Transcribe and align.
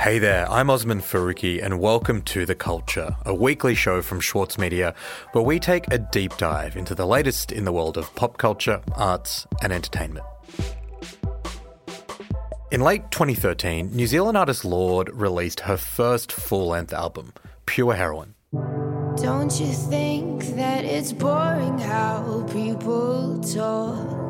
Hey 0.00 0.18
there, 0.18 0.50
I'm 0.50 0.70
Osman 0.70 1.02
Faruqi, 1.02 1.62
and 1.62 1.78
welcome 1.78 2.22
to 2.22 2.46
The 2.46 2.54
Culture, 2.54 3.16
a 3.26 3.34
weekly 3.34 3.74
show 3.74 4.00
from 4.00 4.18
Schwartz 4.18 4.56
Media 4.56 4.94
where 5.32 5.44
we 5.44 5.58
take 5.58 5.92
a 5.92 5.98
deep 5.98 6.38
dive 6.38 6.74
into 6.74 6.94
the 6.94 7.06
latest 7.06 7.52
in 7.52 7.66
the 7.66 7.72
world 7.72 7.98
of 7.98 8.14
pop 8.14 8.38
culture, 8.38 8.80
arts, 8.96 9.46
and 9.62 9.74
entertainment. 9.74 10.24
In 12.70 12.80
late 12.80 13.10
2013, 13.10 13.94
New 13.94 14.06
Zealand 14.06 14.38
artist 14.38 14.64
Lorde 14.64 15.10
released 15.12 15.60
her 15.60 15.76
first 15.76 16.32
full 16.32 16.68
length 16.68 16.94
album, 16.94 17.34
Pure 17.66 17.92
Heroine. 17.92 18.34
Don't 19.16 19.60
you 19.60 19.70
think 19.70 20.56
that 20.56 20.86
it's 20.86 21.12
boring 21.12 21.78
how 21.78 22.48
people 22.50 23.38
talk? 23.40 24.29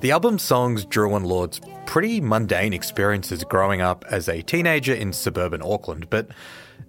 The 0.00 0.12
album's 0.12 0.40
songs 0.40 0.86
drew 0.86 1.12
on 1.12 1.24
Lorde's 1.24 1.60
pretty 1.84 2.22
mundane 2.22 2.72
experiences 2.72 3.44
growing 3.44 3.82
up 3.82 4.02
as 4.10 4.30
a 4.30 4.40
teenager 4.40 4.94
in 4.94 5.12
suburban 5.12 5.60
Auckland, 5.62 6.08
but 6.08 6.28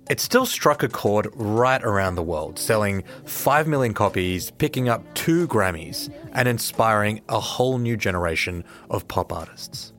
it 0.10 0.22
still 0.22 0.46
struck 0.46 0.82
a 0.82 0.88
chord 0.88 1.28
right 1.34 1.84
around 1.84 2.16
the 2.16 2.24
world, 2.24 2.58
selling 2.58 3.04
5 3.26 3.68
million 3.68 3.94
copies, 3.94 4.52
picking 4.52 4.88
up 4.88 5.04
two 5.14 5.46
Grammys, 5.50 6.10
and 6.32 6.48
inspiring 6.48 7.20
a 7.28 7.42
whole 7.42 7.78
new 7.80 7.98
generation 7.98 8.64
of 8.90 9.06
pop 9.10 9.34
artists. 9.34 9.92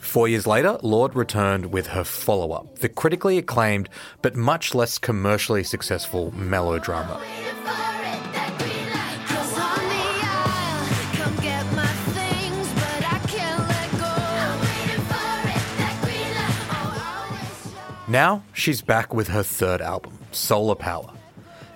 Four 0.00 0.28
years 0.28 0.46
later, 0.46 0.78
Lorde 0.82 1.14
returned 1.14 1.66
with 1.66 1.88
her 1.88 2.02
follow 2.02 2.52
up, 2.52 2.78
the 2.78 2.88
critically 2.88 3.36
acclaimed 3.36 3.90
but 4.22 4.34
much 4.36 4.74
less 4.74 4.96
commercially 4.96 5.64
successful 5.64 6.30
melodrama. 6.34 7.20
Now 18.12 18.42
she's 18.52 18.82
back 18.82 19.14
with 19.14 19.28
her 19.28 19.42
third 19.42 19.80
album, 19.80 20.18
Solar 20.32 20.74
Power. 20.74 21.10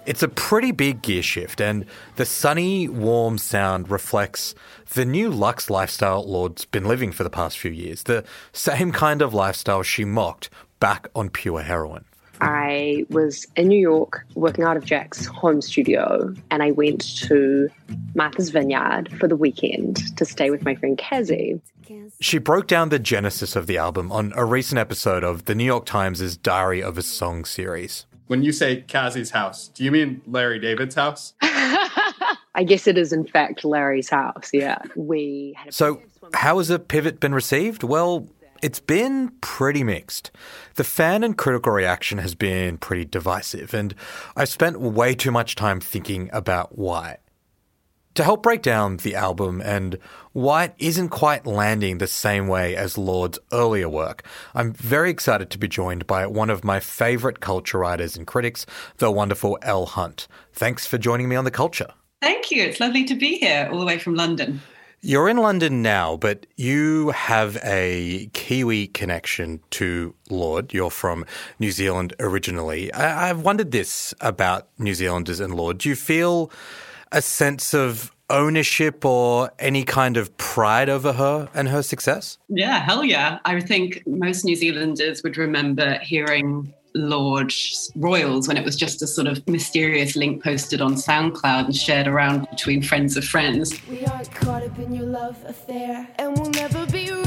It's 0.04 0.22
a 0.22 0.28
pretty 0.28 0.70
big 0.70 1.00
gear 1.00 1.22
shift, 1.22 1.62
and 1.62 1.86
the 2.16 2.26
sunny, 2.26 2.88
warm 2.88 3.38
sound 3.38 3.90
reflects 3.90 4.54
the 4.92 5.06
new 5.06 5.30
luxe 5.30 5.70
lifestyle 5.70 6.22
Lorde's 6.22 6.66
been 6.66 6.84
living 6.84 7.10
for 7.10 7.24
the 7.24 7.30
past 7.30 7.58
few 7.58 7.70
years, 7.70 8.02
the 8.02 8.22
same 8.52 8.92
kind 8.92 9.22
of 9.22 9.32
lifestyle 9.32 9.82
she 9.82 10.04
mocked 10.04 10.50
back 10.78 11.08
on 11.14 11.30
Pure 11.30 11.62
Heroine. 11.62 12.04
I 12.40 13.04
was 13.10 13.46
in 13.56 13.68
New 13.68 13.78
York 13.78 14.26
working 14.34 14.64
out 14.64 14.76
of 14.76 14.84
Jack's 14.84 15.26
home 15.26 15.62
studio, 15.62 16.34
and 16.50 16.62
I 16.62 16.70
went 16.72 17.16
to 17.18 17.68
Martha's 18.14 18.50
Vineyard 18.50 19.12
for 19.18 19.28
the 19.28 19.36
weekend 19.36 20.16
to 20.16 20.24
stay 20.24 20.50
with 20.50 20.64
my 20.64 20.74
friend 20.74 20.98
Cazzie. 20.98 21.60
She 22.20 22.38
broke 22.38 22.66
down 22.66 22.88
the 22.88 22.98
genesis 22.98 23.56
of 23.56 23.66
the 23.66 23.78
album 23.78 24.10
on 24.10 24.32
a 24.34 24.44
recent 24.44 24.78
episode 24.78 25.22
of 25.22 25.44
the 25.44 25.54
New 25.54 25.64
York 25.64 25.86
Times' 25.86 26.36
Diary 26.36 26.82
of 26.82 26.98
a 26.98 27.02
Song 27.02 27.44
series. 27.44 28.06
When 28.26 28.42
you 28.42 28.52
say 28.52 28.82
Cazzie's 28.82 29.30
house, 29.30 29.68
do 29.68 29.84
you 29.84 29.92
mean 29.92 30.20
Larry 30.26 30.58
David's 30.58 30.96
house? 30.96 31.34
I 31.42 32.64
guess 32.64 32.86
it 32.86 32.96
is, 32.98 33.12
in 33.12 33.26
fact, 33.26 33.64
Larry's 33.64 34.08
house. 34.08 34.50
Yeah, 34.52 34.78
we 34.96 35.54
had 35.56 35.68
a 35.68 35.72
So, 35.72 36.02
how 36.32 36.58
has 36.58 36.68
the 36.68 36.78
pivot 36.78 37.20
been 37.20 37.34
received? 37.34 37.82
Well, 37.82 38.26
it's 38.62 38.80
been 38.80 39.30
pretty 39.40 39.84
mixed. 39.84 40.30
The 40.74 40.84
fan 40.84 41.22
and 41.24 41.36
critical 41.36 41.72
reaction 41.72 42.18
has 42.18 42.34
been 42.34 42.78
pretty 42.78 43.04
divisive, 43.04 43.74
and 43.74 43.94
I've 44.36 44.48
spent 44.48 44.80
way 44.80 45.14
too 45.14 45.30
much 45.30 45.54
time 45.54 45.80
thinking 45.80 46.30
about 46.32 46.78
why. 46.78 47.18
To 48.14 48.24
help 48.24 48.42
break 48.42 48.62
down 48.62 48.96
the 48.96 49.14
album 49.14 49.60
and 49.60 49.98
why 50.32 50.64
it 50.64 50.74
isn't 50.78 51.10
quite 51.10 51.46
landing 51.46 51.98
the 51.98 52.06
same 52.06 52.48
way 52.48 52.74
as 52.74 52.96
Lorde's 52.96 53.38
earlier 53.52 53.90
work, 53.90 54.26
I'm 54.54 54.72
very 54.72 55.10
excited 55.10 55.50
to 55.50 55.58
be 55.58 55.68
joined 55.68 56.06
by 56.06 56.26
one 56.26 56.48
of 56.48 56.64
my 56.64 56.80
favourite 56.80 57.40
culture 57.40 57.78
writers 57.78 58.16
and 58.16 58.26
critics, 58.26 58.64
the 58.96 59.10
wonderful 59.10 59.58
Elle 59.60 59.84
Hunt. 59.84 60.28
Thanks 60.54 60.86
for 60.86 60.96
joining 60.96 61.28
me 61.28 61.36
on 61.36 61.44
The 61.44 61.50
Culture. 61.50 61.92
Thank 62.22 62.50
you. 62.50 62.62
It's 62.62 62.80
lovely 62.80 63.04
to 63.04 63.14
be 63.14 63.36
here, 63.36 63.68
all 63.70 63.78
the 63.78 63.84
way 63.84 63.98
from 63.98 64.14
London. 64.14 64.62
You're 65.06 65.28
in 65.28 65.36
London 65.36 65.82
now, 65.82 66.16
but 66.16 66.46
you 66.56 67.10
have 67.10 67.58
a 67.62 68.28
Kiwi 68.32 68.88
connection 68.88 69.60
to 69.70 70.12
Lorde. 70.28 70.74
You're 70.74 70.90
from 70.90 71.24
New 71.60 71.70
Zealand 71.70 72.12
originally. 72.18 72.92
I- 72.92 73.30
I've 73.30 73.42
wondered 73.42 73.70
this 73.70 74.14
about 74.20 74.66
New 74.80 74.94
Zealanders 74.94 75.38
and 75.38 75.54
Lorde. 75.54 75.78
Do 75.78 75.88
you 75.88 75.94
feel 75.94 76.50
a 77.12 77.22
sense 77.22 77.72
of 77.72 78.10
ownership 78.30 79.04
or 79.04 79.52
any 79.60 79.84
kind 79.84 80.16
of 80.16 80.36
pride 80.38 80.88
over 80.88 81.12
her 81.12 81.48
and 81.54 81.68
her 81.68 81.84
success? 81.84 82.38
Yeah, 82.48 82.80
hell 82.80 83.04
yeah. 83.04 83.38
I 83.44 83.60
think 83.60 84.02
most 84.08 84.44
New 84.44 84.56
Zealanders 84.56 85.22
would 85.22 85.36
remember 85.36 86.00
hearing 86.02 86.74
Lorde 86.96 87.52
Royals 87.94 88.48
when 88.48 88.56
it 88.56 88.64
was 88.64 88.74
just 88.74 89.02
a 89.02 89.06
sort 89.06 89.28
of 89.28 89.46
mysterious 89.46 90.16
link 90.16 90.42
posted 90.42 90.80
on 90.80 90.94
SoundCloud 90.94 91.66
and 91.66 91.76
shared 91.76 92.08
around 92.08 92.48
between 92.50 92.82
friends 92.82 93.16
of 93.16 93.24
friends. 93.24 93.78
We 93.88 94.04
are 94.06 94.24
caught 94.24 94.62
up 94.62 94.78
in 94.78 94.92
your 94.94 95.06
love 95.06 95.36
affair, 95.46 96.08
and 96.18 96.36
we'll 96.38 96.50
never 96.50 96.86
be 96.86 97.10
royals. 97.10 97.26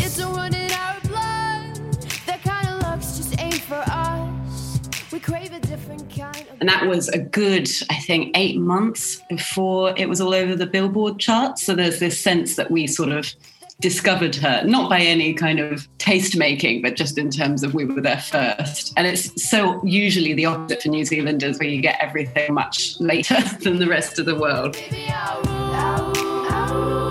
It's 0.00 0.18
a 0.18 0.26
run 0.26 0.54
in 0.54 0.70
our 0.72 1.00
blood. 1.02 2.02
That 2.26 2.40
kind 2.42 2.68
of 2.68 2.82
luck's 2.82 3.16
just 3.18 3.38
ain't 3.40 3.60
for 3.60 3.82
us. 3.86 4.80
We 5.12 5.20
crave 5.20 5.52
a 5.52 5.60
different 5.60 6.10
kind 6.14 6.36
of. 6.36 6.60
And 6.60 6.68
that 6.68 6.86
was 6.86 7.08
a 7.08 7.18
good, 7.18 7.68
I 7.90 7.96
think, 7.96 8.36
eight 8.36 8.58
months 8.58 9.22
before 9.28 9.94
it 9.96 10.08
was 10.08 10.20
all 10.20 10.34
over 10.34 10.54
the 10.56 10.66
Billboard 10.66 11.18
charts. 11.18 11.62
So 11.64 11.74
there's 11.74 11.98
this 11.98 12.20
sense 12.20 12.56
that 12.56 12.70
we 12.70 12.86
sort 12.86 13.10
of 13.10 13.34
discovered 13.80 14.34
her, 14.34 14.64
not 14.64 14.90
by 14.90 15.00
any 15.00 15.32
kind 15.32 15.60
of 15.60 15.86
taste 15.98 16.36
making, 16.36 16.82
but 16.82 16.96
just 16.96 17.16
in 17.16 17.30
terms 17.30 17.62
of 17.62 17.74
we 17.74 17.84
were 17.84 18.00
there 18.00 18.20
first. 18.20 18.92
And 18.96 19.06
it's 19.06 19.48
so 19.48 19.80
usually 19.84 20.32
the 20.32 20.46
opposite 20.46 20.82
for 20.82 20.88
New 20.88 21.04
Zealanders, 21.04 21.58
where 21.58 21.68
you 21.68 21.80
get 21.80 21.96
everything 22.00 22.52
much 22.54 22.98
later 22.98 23.40
than 23.60 23.78
the 23.78 23.86
rest 23.86 24.18
of 24.18 24.26
the 24.26 24.34
world. 24.34 24.72
Baby, 24.72 25.08
I'll 25.10 25.42
rule, 25.42 25.74
I'll 25.74 26.12
rule. 26.12 27.08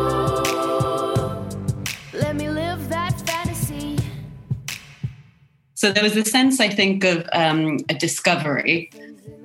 Let 2.13 2.35
me 2.35 2.49
live 2.49 2.89
that 2.89 3.19
fantasy. 3.21 3.97
So 5.75 5.93
there 5.93 6.03
was 6.03 6.17
a 6.17 6.25
sense, 6.25 6.59
I 6.59 6.67
think, 6.67 7.05
of 7.05 7.29
um, 7.31 7.77
a 7.87 7.93
discovery. 7.93 8.91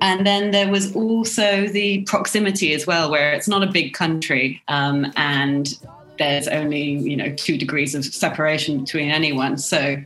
And 0.01 0.25
then 0.27 0.51
there 0.51 0.67
was 0.67 0.93
also 0.93 1.67
the 1.67 2.01
proximity 2.03 2.73
as 2.73 2.85
well, 2.85 3.09
where 3.09 3.31
it's 3.31 3.47
not 3.47 3.63
a 3.63 3.67
big 3.67 3.93
country 3.93 4.61
um, 4.67 5.13
and 5.15 5.79
there's 6.17 6.47
only, 6.47 6.83
you 6.83 7.17
know, 7.17 7.33
two 7.35 7.57
degrees 7.57 7.95
of 7.95 8.05
separation 8.05 8.83
between 8.83 9.09
anyone. 9.09 9.57
So, 9.57 9.97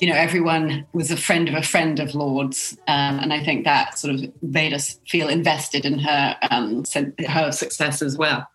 you 0.00 0.08
know, 0.08 0.16
everyone 0.16 0.86
was 0.92 1.10
a 1.10 1.16
friend 1.16 1.48
of 1.48 1.54
a 1.54 1.62
friend 1.62 2.00
of 2.00 2.14
Lorde's. 2.14 2.76
Um, 2.88 3.18
and 3.20 3.32
I 3.32 3.42
think 3.42 3.64
that 3.64 3.98
sort 3.98 4.14
of 4.14 4.42
made 4.42 4.72
us 4.72 4.98
feel 5.08 5.28
invested 5.28 5.84
in 5.84 5.98
her, 6.00 6.36
um, 6.50 6.84
her 7.28 7.52
success 7.52 8.02
as 8.02 8.16
well. 8.16 8.46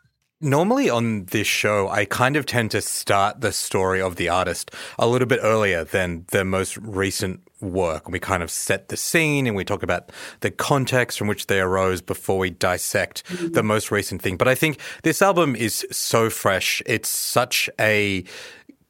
Normally 0.41 0.89
on 0.89 1.25
this 1.25 1.47
show, 1.47 1.89
I 1.89 2.05
kind 2.05 2.37
of 2.37 2.45
tend 2.45 2.71
to 2.71 2.81
start 2.81 3.41
the 3.41 3.51
story 3.51 4.01
of 4.01 4.15
the 4.15 4.29
artist 4.29 4.71
a 4.97 5.05
little 5.05 5.27
bit 5.27 5.41
earlier 5.43 5.83
than 5.83 6.23
their 6.31 6.45
most 6.45 6.77
recent 6.77 7.41
work. 7.59 8.07
We 8.07 8.19
kind 8.19 8.41
of 8.41 8.49
set 8.49 8.87
the 8.87 8.95
scene 8.95 9.47
and 9.47 9.55
we 9.57 9.65
talk 9.65 9.83
about 9.83 10.13
the 10.39 10.49
context 10.49 11.17
from 11.17 11.27
which 11.27 11.47
they 11.47 11.59
arose 11.59 12.01
before 12.01 12.37
we 12.37 12.51
dissect 12.51 13.27
the 13.27 13.35
mm-hmm. 13.35 13.67
most 13.67 13.91
recent 13.91 14.21
thing. 14.21 14.37
But 14.37 14.47
I 14.47 14.55
think 14.55 14.79
this 15.03 15.21
album 15.21 15.57
is 15.57 15.85
so 15.91 16.29
fresh. 16.29 16.81
It's 16.85 17.09
such 17.09 17.69
a 17.77 18.23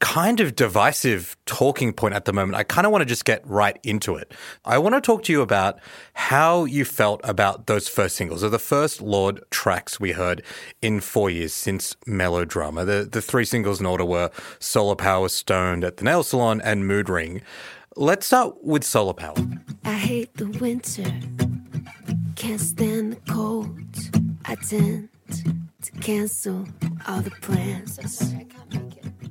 kind 0.00 0.40
of 0.40 0.56
divisive 0.56 1.36
talking 1.44 1.92
point 1.92 2.14
at 2.14 2.24
the 2.24 2.32
moment. 2.32 2.56
I 2.56 2.64
kind 2.64 2.86
of 2.86 2.90
want 2.90 3.02
to 3.02 3.06
just 3.06 3.24
get 3.24 3.46
right 3.46 3.78
into 3.84 4.16
it. 4.16 4.32
I 4.64 4.78
want 4.78 4.94
to 4.94 5.00
talk 5.00 5.22
to 5.24 5.32
you 5.32 5.42
about 5.42 5.78
how 6.14 6.64
you 6.64 6.84
felt 6.84 7.20
about 7.22 7.66
those 7.66 7.86
first 7.86 8.16
singles, 8.16 8.42
or 8.42 8.48
the 8.48 8.58
first 8.58 9.00
Lorde 9.00 9.40
tracks 9.50 10.00
we 10.00 10.12
heard 10.12 10.42
in 10.82 11.00
four 11.00 11.30
years 11.30 11.52
since 11.52 11.96
Melodrama. 12.06 12.84
The 12.84 13.08
the 13.10 13.22
three 13.22 13.44
singles 13.44 13.78
in 13.78 13.86
order 13.86 14.04
were 14.04 14.30
Solar 14.58 14.96
Power, 14.96 15.28
Stoned 15.28 15.84
at 15.84 15.98
the 15.98 16.04
Nail 16.04 16.22
Salon, 16.22 16.60
and 16.62 16.86
Mood 16.86 17.08
Ring. 17.08 17.42
Let's 17.96 18.26
start 18.26 18.64
with 18.64 18.84
Solar 18.84 19.14
Power. 19.14 19.36
I 19.84 19.92
hate 19.92 20.34
the 20.34 20.46
winter, 20.46 21.12
can't 22.36 22.60
stand 22.60 23.12
the 23.12 23.32
cold. 23.32 23.76
I 24.46 24.54
tend 24.54 25.10
to 25.30 25.92
cancel 26.00 26.66
all 27.06 27.20
the 27.20 27.30
plans. 27.42 27.98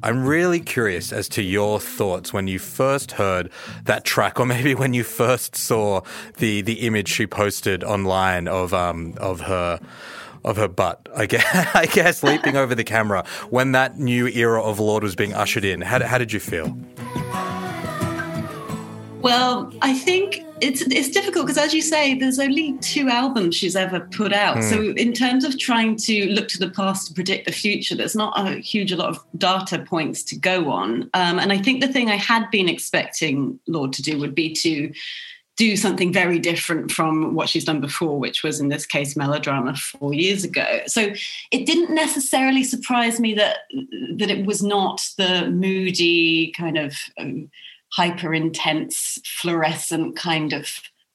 I'm 0.01 0.25
really 0.25 0.59
curious 0.59 1.11
as 1.11 1.27
to 1.29 1.41
your 1.41 1.79
thoughts 1.79 2.31
when 2.31 2.47
you 2.47 2.59
first 2.59 3.13
heard 3.13 3.49
that 3.83 4.05
track, 4.05 4.39
or 4.39 4.45
maybe 4.45 4.73
when 4.73 4.93
you 4.93 5.03
first 5.03 5.55
saw 5.55 6.01
the 6.37 6.61
the 6.61 6.85
image 6.87 7.09
she 7.09 7.27
posted 7.27 7.83
online 7.83 8.47
of 8.47 8.73
um 8.73 9.13
of 9.17 9.41
her 9.41 9.79
of 10.43 10.57
her 10.57 10.67
butt. 10.67 11.07
I 11.15 11.25
guess, 11.25 11.45
I 11.75 11.85
guess 11.85 12.23
leaping 12.23 12.55
over 12.55 12.75
the 12.75 12.83
camera 12.83 13.25
when 13.49 13.73
that 13.73 13.99
new 13.99 14.27
era 14.27 14.61
of 14.61 14.79
Lorde 14.79 15.03
was 15.03 15.15
being 15.15 15.33
ushered 15.33 15.65
in. 15.65 15.81
How, 15.81 16.03
how 16.05 16.17
did 16.17 16.31
you 16.31 16.39
feel? 16.39 16.77
Well, 19.21 19.73
I 19.81 19.93
think 19.93 20.45
it's 20.61 20.81
it's 20.81 21.09
difficult 21.09 21.45
because, 21.45 21.57
as 21.57 21.73
you 21.73 21.81
say, 21.81 22.17
there's 22.17 22.39
only 22.39 22.77
two 22.79 23.09
albums 23.09 23.55
she's 23.55 23.75
ever 23.75 23.99
put 23.99 24.33
out. 24.33 24.63
So, 24.63 24.91
in 24.91 25.13
terms 25.13 25.43
of 25.43 25.57
trying 25.59 25.97
to 25.97 26.29
look 26.31 26.47
to 26.49 26.59
the 26.59 26.69
past 26.69 27.07
to 27.07 27.13
predict 27.13 27.45
the 27.45 27.51
future, 27.51 27.95
there's 27.95 28.15
not 28.15 28.33
a 28.39 28.55
huge 28.59 28.91
a 28.91 28.95
lot 28.97 29.09
of 29.09 29.19
data 29.37 29.79
points 29.79 30.23
to 30.23 30.37
go 30.37 30.71
on. 30.71 31.09
Um, 31.13 31.39
and 31.39 31.51
I 31.51 31.57
think 31.57 31.81
the 31.81 31.91
thing 31.91 32.09
I 32.09 32.15
had 32.15 32.49
been 32.49 32.69
expecting 32.69 33.59
Lorde 33.67 33.93
to 33.93 34.01
do 34.01 34.19
would 34.19 34.35
be 34.35 34.53
to 34.53 34.91
do 35.57 35.75
something 35.75 36.13
very 36.13 36.39
different 36.39 36.89
from 36.89 37.35
what 37.35 37.49
she's 37.49 37.65
done 37.65 37.81
before, 37.81 38.17
which 38.17 38.43
was 38.43 38.61
in 38.61 38.69
this 38.69 38.85
case 38.85 39.17
melodrama 39.17 39.75
four 39.75 40.13
years 40.13 40.45
ago. 40.45 40.79
So 40.87 41.11
it 41.51 41.65
didn't 41.65 41.93
necessarily 41.93 42.63
surprise 42.63 43.19
me 43.19 43.33
that 43.33 43.57
that 44.15 44.29
it 44.29 44.45
was 44.45 44.63
not 44.63 45.01
the 45.17 45.49
moody 45.49 46.53
kind 46.57 46.77
of 46.77 46.95
um, 47.17 47.49
hyper 47.91 48.33
intense 48.33 49.19
fluorescent 49.25 50.15
kind 50.15 50.53
of 50.53 50.67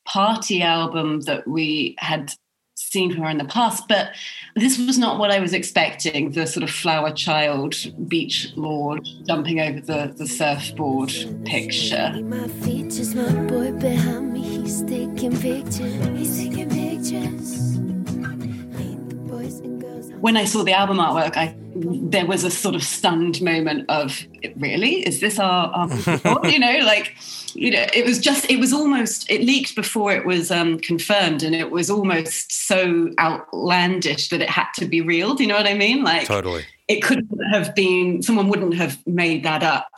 party 0.06 0.62
album 0.62 1.20
that 1.22 1.46
we 1.46 1.94
had 1.98 2.32
seen 2.76 3.10
her 3.10 3.28
in 3.30 3.38
the 3.38 3.44
past 3.44 3.86
but 3.88 4.10
this 4.56 4.78
was 4.78 4.98
not 4.98 5.18
what 5.18 5.30
i 5.30 5.38
was 5.38 5.52
expecting 5.52 6.32
the 6.32 6.46
sort 6.46 6.62
of 6.64 6.70
flower 6.70 7.12
child 7.12 7.76
beach 8.08 8.52
Lorde 8.56 9.06
jumping 9.26 9.60
over 9.60 9.80
the, 9.80 10.12
the 10.16 10.26
surfboard 10.26 11.12
picture 11.44 12.12
My 12.22 12.48
features, 12.48 13.14
my 13.14 13.32
boy 13.46 13.72
behind 13.72 14.32
me, 14.32 14.42
he's 14.42 14.82
taking 14.82 15.36
pictures. 15.40 16.06
He's 16.18 16.38
taking 16.38 16.68
pictures. 16.68 17.74
Meet 20.24 20.38
the 20.38 20.44
boys 20.44 20.54
and 20.54 20.64
girls. 20.64 20.64
when 20.64 20.64
I 20.64 20.64
saw 20.64 20.64
the 20.64 20.72
album 20.72 20.98
artwork, 20.98 21.36
I 21.36 21.54
there 21.76 22.26
was 22.26 22.44
a 22.44 22.50
sort 22.50 22.74
of 22.74 22.82
stunned 22.82 23.42
moment 23.42 23.84
of 23.88 24.22
really 24.56 25.06
is 25.06 25.20
this 25.20 25.38
our, 25.38 25.68
our 25.68 26.46
you 26.48 26.58
know 26.58 26.78
like 26.84 27.14
you 27.54 27.70
know 27.70 27.84
it 27.92 28.04
was 28.04 28.18
just 28.18 28.48
it 28.50 28.60
was 28.60 28.72
almost 28.72 29.30
it 29.30 29.40
leaked 29.40 29.74
before 29.74 30.12
it 30.12 30.24
was 30.24 30.50
um, 30.50 30.78
confirmed 30.78 31.42
and 31.42 31.54
it 31.54 31.70
was 31.70 31.90
almost 31.90 32.52
so 32.52 33.10
outlandish 33.18 34.28
that 34.28 34.40
it 34.40 34.50
had 34.50 34.68
to 34.76 34.86
be 34.86 35.00
real. 35.00 35.34
Do 35.34 35.44
you 35.44 35.48
know 35.48 35.56
what 35.56 35.66
I 35.66 35.74
mean? 35.74 36.04
Like 36.04 36.26
Totally. 36.26 36.64
it 36.88 37.02
couldn't 37.02 37.40
have 37.52 37.74
been 37.74 38.22
someone 38.22 38.48
wouldn't 38.48 38.74
have 38.74 39.04
made 39.06 39.44
that 39.44 39.62
up. 39.62 39.88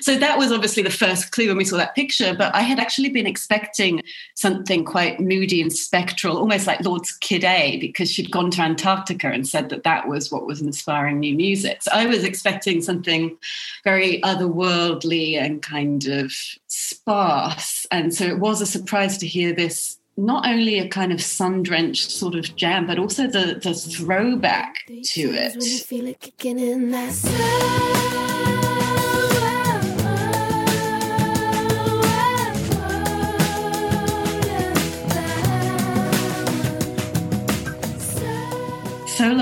So 0.00 0.16
that 0.16 0.38
was 0.38 0.52
obviously 0.52 0.82
the 0.82 0.90
first 0.90 1.32
clue 1.32 1.48
when 1.48 1.56
we 1.56 1.64
saw 1.64 1.76
that 1.76 1.94
picture. 1.94 2.34
But 2.36 2.54
I 2.54 2.62
had 2.62 2.78
actually 2.78 3.10
been 3.10 3.26
expecting 3.26 4.02
something 4.34 4.84
quite 4.84 5.20
moody 5.20 5.62
and 5.62 5.72
spectral, 5.72 6.36
almost 6.36 6.66
like 6.66 6.84
Lorde's 6.84 7.12
Kid 7.12 7.44
A, 7.44 7.78
because 7.78 8.10
she'd 8.10 8.30
gone 8.30 8.50
to 8.52 8.62
Antarctica 8.62 9.28
and 9.28 9.46
said 9.46 9.68
that 9.70 9.84
that 9.84 10.08
was 10.08 10.30
what 10.30 10.46
was 10.46 10.60
inspiring 10.60 11.20
new 11.20 11.34
music. 11.34 11.82
So 11.82 11.90
I 11.92 12.06
was 12.06 12.24
expecting 12.24 12.82
something 12.82 13.36
very 13.84 14.20
otherworldly 14.22 15.40
and 15.40 15.62
kind 15.62 16.06
of 16.06 16.32
sparse. 16.66 17.86
And 17.90 18.14
so 18.14 18.24
it 18.24 18.38
was 18.38 18.60
a 18.60 18.66
surprise 18.66 19.18
to 19.18 19.26
hear 19.26 19.52
this. 19.52 19.98
Not 20.18 20.46
only 20.46 20.78
a 20.78 20.88
kind 20.88 21.12
of 21.12 21.20
sun-drenched 21.20 22.10
sort 22.10 22.36
of 22.36 22.56
jam, 22.56 22.86
but 22.86 22.98
also 22.98 23.26
the 23.26 23.60
the 23.62 23.74
throwback 23.74 24.76
to 24.86 25.30
it. 25.34 25.52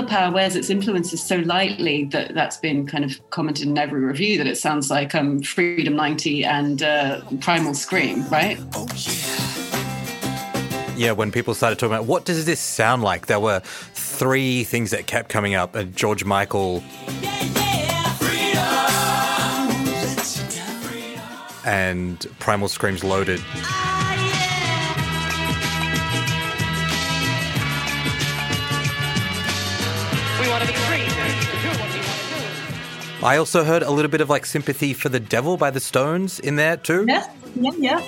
Power 0.05 0.31
wears 0.31 0.55
its 0.55 0.69
influences 0.69 1.23
so 1.23 1.37
lightly 1.37 2.05
that 2.05 2.33
that's 2.33 2.57
been 2.57 2.87
kind 2.87 3.03
of 3.03 3.29
commented 3.29 3.67
in 3.67 3.77
every 3.77 4.01
review 4.01 4.37
that 4.37 4.47
it 4.47 4.57
sounds 4.57 4.89
like 4.89 5.13
um, 5.15 5.41
Freedom 5.41 5.95
90 5.95 6.45
and 6.45 6.83
uh, 6.83 7.21
Primal 7.41 7.73
Scream, 7.73 8.27
right? 8.29 8.57
Oh, 8.73 8.87
Yeah, 8.95 10.95
Yeah, 10.95 11.11
when 11.11 11.31
people 11.31 11.53
started 11.53 11.79
talking 11.79 11.93
about 11.93 12.05
what 12.05 12.25
does 12.25 12.45
this 12.45 12.59
sound 12.59 13.03
like, 13.03 13.27
there 13.27 13.39
were 13.39 13.59
three 13.61 14.63
things 14.63 14.91
that 14.91 15.07
kept 15.07 15.29
coming 15.29 15.55
up. 15.55 15.75
Uh, 15.75 15.83
George 15.83 16.23
Michael 16.23 16.83
and 21.65 22.25
Primal 22.39 22.69
Screams 22.69 23.03
Loaded. 23.03 23.41
I 33.25 33.37
also 33.37 33.63
heard 33.63 33.81
a 33.81 33.89
little 33.89 34.11
bit 34.11 34.21
of 34.21 34.29
like 34.29 34.45
Sympathy 34.45 34.93
for 34.93 35.09
the 35.09 35.19
Devil 35.19 35.57
by 35.57 35.71
the 35.71 35.79
Stones 35.79 36.39
in 36.39 36.57
there 36.57 36.77
too. 36.77 37.05
Yes, 37.07 37.27
yeah, 37.55 37.71
yeah. 37.79 37.99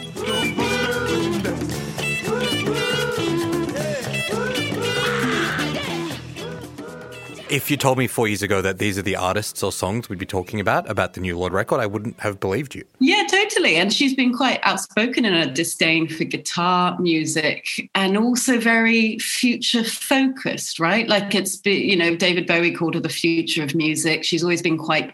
If 7.49 7.71
you 7.71 7.77
told 7.77 7.97
me 7.97 8.07
four 8.07 8.27
years 8.27 8.41
ago 8.41 8.61
that 8.61 8.77
these 8.77 8.97
are 8.97 9.01
the 9.01 9.15
artists 9.15 9.63
or 9.63 9.71
songs 9.71 10.09
we'd 10.09 10.19
be 10.19 10.25
talking 10.25 10.59
about, 10.59 10.89
about 10.89 11.13
the 11.13 11.21
new 11.21 11.37
Lorde 11.37 11.53
record, 11.53 11.79
I 11.79 11.85
wouldn't 11.85 12.19
have 12.19 12.41
believed 12.41 12.75
you. 12.75 12.83
Yeah, 12.99 13.25
totally. 13.29 13.77
And 13.77 13.93
she's 13.93 14.13
been 14.13 14.35
quite 14.35 14.59
outspoken 14.63 15.23
in 15.23 15.33
her 15.33 15.49
disdain 15.49 16.09
for 16.09 16.25
guitar 16.25 16.99
music 16.99 17.89
and 17.95 18.17
also 18.17 18.59
very 18.59 19.17
future 19.19 19.85
focused, 19.85 20.77
right? 20.77 21.07
Like 21.07 21.33
it's, 21.33 21.65
you 21.65 21.95
know, 21.95 22.17
David 22.17 22.47
Bowie 22.47 22.73
called 22.73 22.95
her 22.95 22.99
the 22.99 23.07
future 23.07 23.63
of 23.63 23.73
music. 23.75 24.25
She's 24.25 24.43
always 24.43 24.61
been 24.61 24.77
quite 24.77 25.13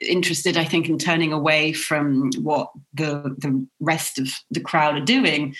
interested, 0.00 0.56
I 0.56 0.64
think, 0.64 0.88
in 0.88 0.98
turning 0.98 1.32
away 1.32 1.72
from 1.72 2.30
what 2.40 2.70
the 2.94 3.34
the 3.38 3.66
rest 3.80 4.18
of 4.18 4.28
the 4.50 4.60
crowd 4.60 4.96
are 4.96 5.04
doing. 5.04 5.54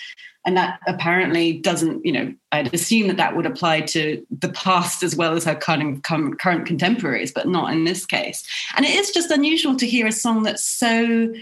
And 0.45 0.55
that 0.55 0.79
apparently 0.87 1.59
doesn't, 1.59 2.05
you 2.05 2.13
know, 2.13 2.33
I'd 2.53 2.73
assume 2.73 3.07
that 3.07 3.17
that 3.17 3.35
would 3.35 3.45
apply 3.45 3.81
to 3.81 4.25
the 4.31 4.49
past 4.49 5.03
as 5.03 5.15
well 5.15 5.33
as 5.35 5.43
her 5.43 5.53
current, 5.53 6.03
current 6.03 6.39
current 6.39 6.65
contemporaries, 6.65 7.31
but 7.31 7.47
not 7.47 7.73
in 7.73 7.83
this 7.83 8.05
case. 8.05 8.47
And 8.75 8.85
it 8.85 8.95
is 8.95 9.11
just 9.11 9.31
unusual 9.31 9.75
to 9.75 9.85
hear 9.85 10.07
a 10.07 10.11
song 10.11 10.43
that's 10.43 10.63
so 10.63 11.33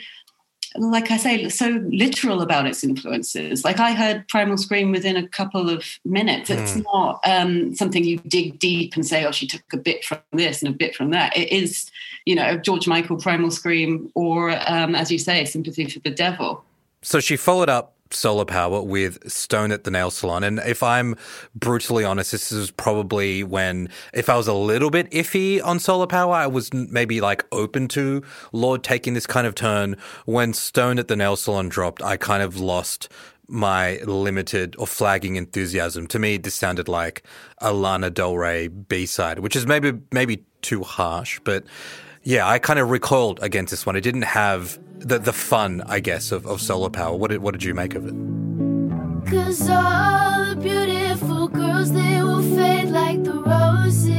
like 0.77 1.11
I 1.11 1.17
say, 1.17 1.49
so 1.49 1.83
literal 1.89 2.41
about 2.41 2.67
its 2.67 2.83
influences. 2.83 3.63
Like 3.63 3.79
I 3.79 3.93
heard 3.93 4.27
Primal 4.27 4.57
Scream 4.57 4.91
within 4.91 5.17
a 5.17 5.27
couple 5.27 5.69
of 5.69 5.83
minutes. 6.05 6.49
It's 6.49 6.75
not 6.75 7.19
um, 7.25 7.75
something 7.75 8.03
you 8.03 8.17
dig 8.19 8.59
deep 8.59 8.95
and 8.95 9.05
say, 9.05 9.25
oh, 9.25 9.31
she 9.31 9.47
took 9.47 9.61
a 9.73 9.77
bit 9.77 10.05
from 10.05 10.19
this 10.31 10.61
and 10.61 10.73
a 10.73 10.77
bit 10.77 10.95
from 10.95 11.09
that. 11.11 11.35
It 11.35 11.51
is, 11.51 11.89
you 12.25 12.35
know, 12.35 12.57
George 12.57 12.87
Michael, 12.87 13.17
Primal 13.17 13.51
Scream, 13.51 14.11
or 14.15 14.51
um, 14.69 14.95
as 14.95 15.11
you 15.11 15.19
say, 15.19 15.45
Sympathy 15.45 15.89
for 15.89 15.99
the 15.99 16.11
Devil. 16.11 16.63
So 17.01 17.19
she 17.19 17.37
followed 17.37 17.69
up 17.69 17.96
Solar 18.11 18.45
Power 18.45 18.81
with 18.81 19.29
Stone 19.29 19.71
at 19.71 19.83
the 19.83 19.91
Nail 19.91 20.11
Salon. 20.11 20.43
And 20.43 20.59
if 20.59 20.83
I'm 20.83 21.15
brutally 21.55 22.03
honest, 22.03 22.31
this 22.31 22.51
is 22.51 22.71
probably 22.71 23.43
when, 23.43 23.89
if 24.13 24.29
I 24.29 24.35
was 24.35 24.47
a 24.47 24.53
little 24.53 24.89
bit 24.89 25.09
iffy 25.11 25.63
on 25.63 25.79
Solar 25.79 26.07
Power, 26.07 26.33
I 26.33 26.47
was 26.47 26.73
maybe 26.73 27.21
like 27.21 27.45
open 27.51 27.87
to 27.89 28.23
Lorde 28.51 28.83
taking 28.83 29.13
this 29.13 29.27
kind 29.27 29.47
of 29.47 29.55
turn. 29.55 29.97
When 30.25 30.53
Stone 30.53 30.99
at 30.99 31.07
the 31.07 31.15
Nail 31.15 31.35
Salon 31.35 31.69
dropped, 31.69 32.01
I 32.01 32.17
kind 32.17 32.43
of 32.43 32.59
lost 32.59 33.09
my 33.47 33.97
limited 34.03 34.75
or 34.77 34.87
flagging 34.87 35.37
enthusiasm. 35.37 36.07
To 36.07 36.19
me, 36.19 36.37
this 36.37 36.55
sounded 36.55 36.87
like 36.87 37.23
a 37.59 37.73
Lana 37.73 38.09
Del 38.09 38.35
Rey 38.35 38.67
B 38.67 39.05
side, 39.05 39.39
which 39.39 39.55
is 39.55 39.65
maybe 39.65 39.93
maybe 40.11 40.43
too 40.61 40.83
harsh, 40.83 41.39
but 41.43 41.63
yeah, 42.23 42.45
I 42.45 42.59
kind 42.59 42.77
of 42.77 42.89
recoiled 42.89 43.39
against 43.41 43.71
this 43.71 43.85
one. 43.85 43.95
It 43.95 44.01
didn't 44.01 44.23
have 44.23 44.77
the 44.99 45.19
the 45.19 45.33
fun, 45.33 45.81
I 45.85 45.99
guess, 45.99 46.31
of, 46.31 46.45
of 46.45 46.61
solar 46.61 46.89
power. 46.89 47.15
What 47.15 47.31
did 47.31 47.41
what 47.41 47.51
did 47.51 47.63
you 47.63 47.73
make 47.73 47.95
of 47.95 48.05
it? 48.07 48.13
Cause 49.29 49.69
all 49.69 50.45
the 50.45 50.55
beautiful 50.61 51.47
girls, 51.47 51.91
they 51.91 52.21
will 52.23 52.41
fade 52.55 52.89
like 52.89 53.23
the 53.23 53.33
roses. 53.33 54.13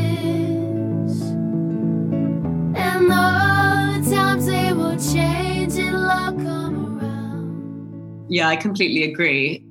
And 2.76 3.12
all 3.12 4.00
the 4.00 4.14
times 4.14 4.46
they 4.46 4.72
will 4.72 4.98
change, 4.98 5.76
it'll 5.76 6.08
all 6.08 6.32
come 6.32 6.98
around. 7.00 8.26
Yeah, 8.28 8.48
I 8.48 8.56
completely 8.56 9.10
agree. 9.10 9.64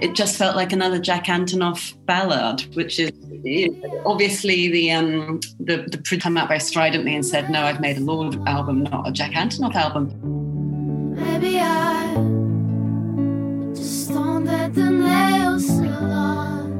It 0.00 0.14
just 0.14 0.36
felt 0.36 0.56
like 0.56 0.72
another 0.72 0.98
Jack 0.98 1.26
Antonoff 1.26 1.94
ballad, 2.06 2.62
which 2.74 2.98
is 2.98 3.12
obviously 4.04 4.68
the 4.68 4.90
um 4.92 5.40
the 5.60 5.86
the 5.88 5.98
pre- 5.98 6.18
come 6.18 6.36
out 6.36 6.48
very 6.48 6.60
stridently 6.60 7.14
and 7.14 7.24
said, 7.24 7.50
"No, 7.50 7.62
I've 7.62 7.80
made 7.80 7.98
a 7.98 8.00
Lorde 8.00 8.38
album, 8.46 8.82
not 8.84 9.08
a 9.08 9.12
Jack 9.12 9.32
Antonoff 9.32 9.74
album." 9.74 10.43
Maybe 11.34 11.58
I 11.58 12.14
just 13.74 14.04
stoned 14.04 14.48
at 14.48 14.72
the 14.72 14.88
nail 14.88 15.58
salon 15.58 16.70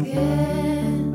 again. 0.00 1.10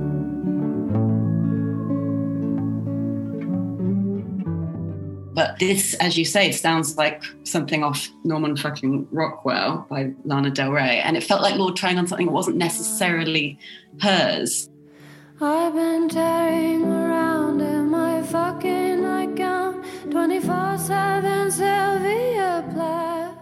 But 5.34 5.58
this, 5.60 5.94
as 6.02 6.18
you 6.18 6.26
say, 6.26 6.52
sounds 6.52 6.98
like 6.98 7.24
something 7.44 7.82
off 7.82 8.10
Norman 8.26 8.58
fucking 8.58 9.08
Rockwell 9.12 9.88
by 9.90 10.12
Lana 10.26 10.52
Del 10.52 10.74
Rey, 10.74 11.00
and 11.00 11.16
it 11.16 11.24
felt 11.24 11.42
like 11.42 11.56
Lorde 11.56 11.78
trying 11.78 11.98
on 11.98 12.08
something 12.08 12.28
that 12.28 12.34
wasn't 12.34 12.58
necessarily 12.58 13.58
hers. 14.02 14.70
I've 15.40 15.74
been 15.74 16.10
tearing 16.10 16.84
around 16.84 17.62
in 17.62 17.90
my 17.90 18.22
fucking 18.22 18.93
24 20.14 20.78
7 20.78 21.50
Sylvia 21.50 22.64
Plath. 22.72 23.36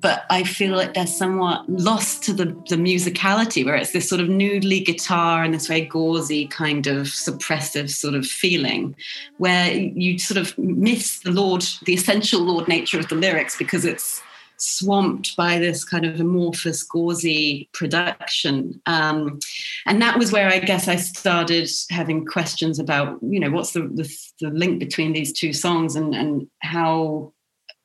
but 0.00 0.26
I 0.30 0.44
feel 0.44 0.76
like 0.76 0.94
they're 0.94 1.08
somewhat 1.08 1.68
lost 1.68 2.22
to 2.22 2.32
the, 2.32 2.44
the 2.68 2.76
musicality, 2.76 3.64
where 3.64 3.74
it's 3.74 3.90
this 3.90 4.08
sort 4.08 4.20
of 4.20 4.28
noodly 4.28 4.86
guitar 4.86 5.42
and 5.42 5.52
this 5.52 5.66
very 5.66 5.80
gauzy 5.80 6.46
kind 6.46 6.86
of 6.86 7.08
suppressive 7.08 7.90
sort 7.90 8.14
of 8.14 8.24
feeling, 8.24 8.94
where 9.38 9.72
you 9.72 10.20
sort 10.20 10.38
of 10.38 10.56
miss 10.56 11.18
the 11.18 11.32
Lorde, 11.32 11.66
the 11.84 11.94
essential 11.94 12.42
Lorde 12.42 12.68
nature 12.68 13.00
of 13.00 13.08
the 13.08 13.16
lyrics 13.16 13.58
because 13.58 13.84
it's 13.84 14.22
swamped 14.58 15.36
by 15.36 15.58
this 15.58 15.84
kind 15.84 16.04
of 16.04 16.20
amorphous, 16.20 16.82
gauzy 16.82 17.68
production. 17.72 18.80
Um, 18.86 19.38
and 19.86 20.02
that 20.02 20.18
was 20.18 20.32
where 20.32 20.48
I 20.48 20.58
guess 20.58 20.88
I 20.88 20.96
started 20.96 21.70
having 21.90 22.26
questions 22.26 22.78
about, 22.78 23.18
you 23.22 23.40
know, 23.40 23.50
what's 23.50 23.72
the, 23.72 23.82
the, 23.82 24.08
the 24.40 24.50
link 24.50 24.78
between 24.78 25.12
these 25.12 25.32
two 25.32 25.52
songs 25.52 25.96
and, 25.96 26.14
and 26.14 26.48
how 26.60 27.32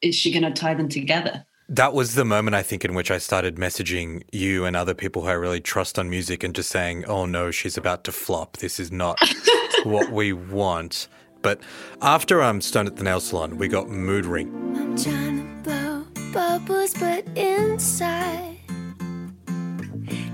is 0.01 0.15
she 0.15 0.32
going 0.32 0.44
to 0.44 0.51
tie 0.51 0.74
them 0.74 0.89
together? 0.89 1.46
That 1.70 1.94
was 1.94 2.15
the 2.15 2.25
moment 2.25 2.56
I 2.56 2.62
think 2.62 2.84
in 2.84 2.94
which 2.94 3.10
I 3.10 3.18
started 3.18 3.56
messaging 3.56 4.24
you 4.32 4.65
and 4.65 4.75
other 4.75 4.94
people 4.94 5.22
who 5.22 5.30
I 5.30 5.34
really 5.34 5.62
trust 5.62 5.98
on 5.98 6.10
music 6.10 6.44
and 6.44 6.53
just 6.53 6.70
saying, 6.70 7.06
oh 7.06 7.25
no, 7.25 7.51
she's 7.51 7.77
about 7.77 8.03
to 8.03 8.12
flop. 8.12 8.58
This 8.58 8.80
is 8.80 8.92
not 8.92 9.18
what 9.84 10.12
we 10.12 10.34
want. 10.34 11.08
But 11.42 11.62
after 12.01 12.42
I'm 12.42 12.58
um, 12.58 12.62
Stone 12.62 12.88
at 12.88 12.96
the 12.96 13.03
Nail 13.03 13.20
Salon, 13.20 13.58
we 13.58 13.68
got 13.68 13.89
Mood 13.89 14.25
Ring. 14.25 14.96
Bubbles, 16.34 16.94
but 16.96 17.25
inside 17.38 18.54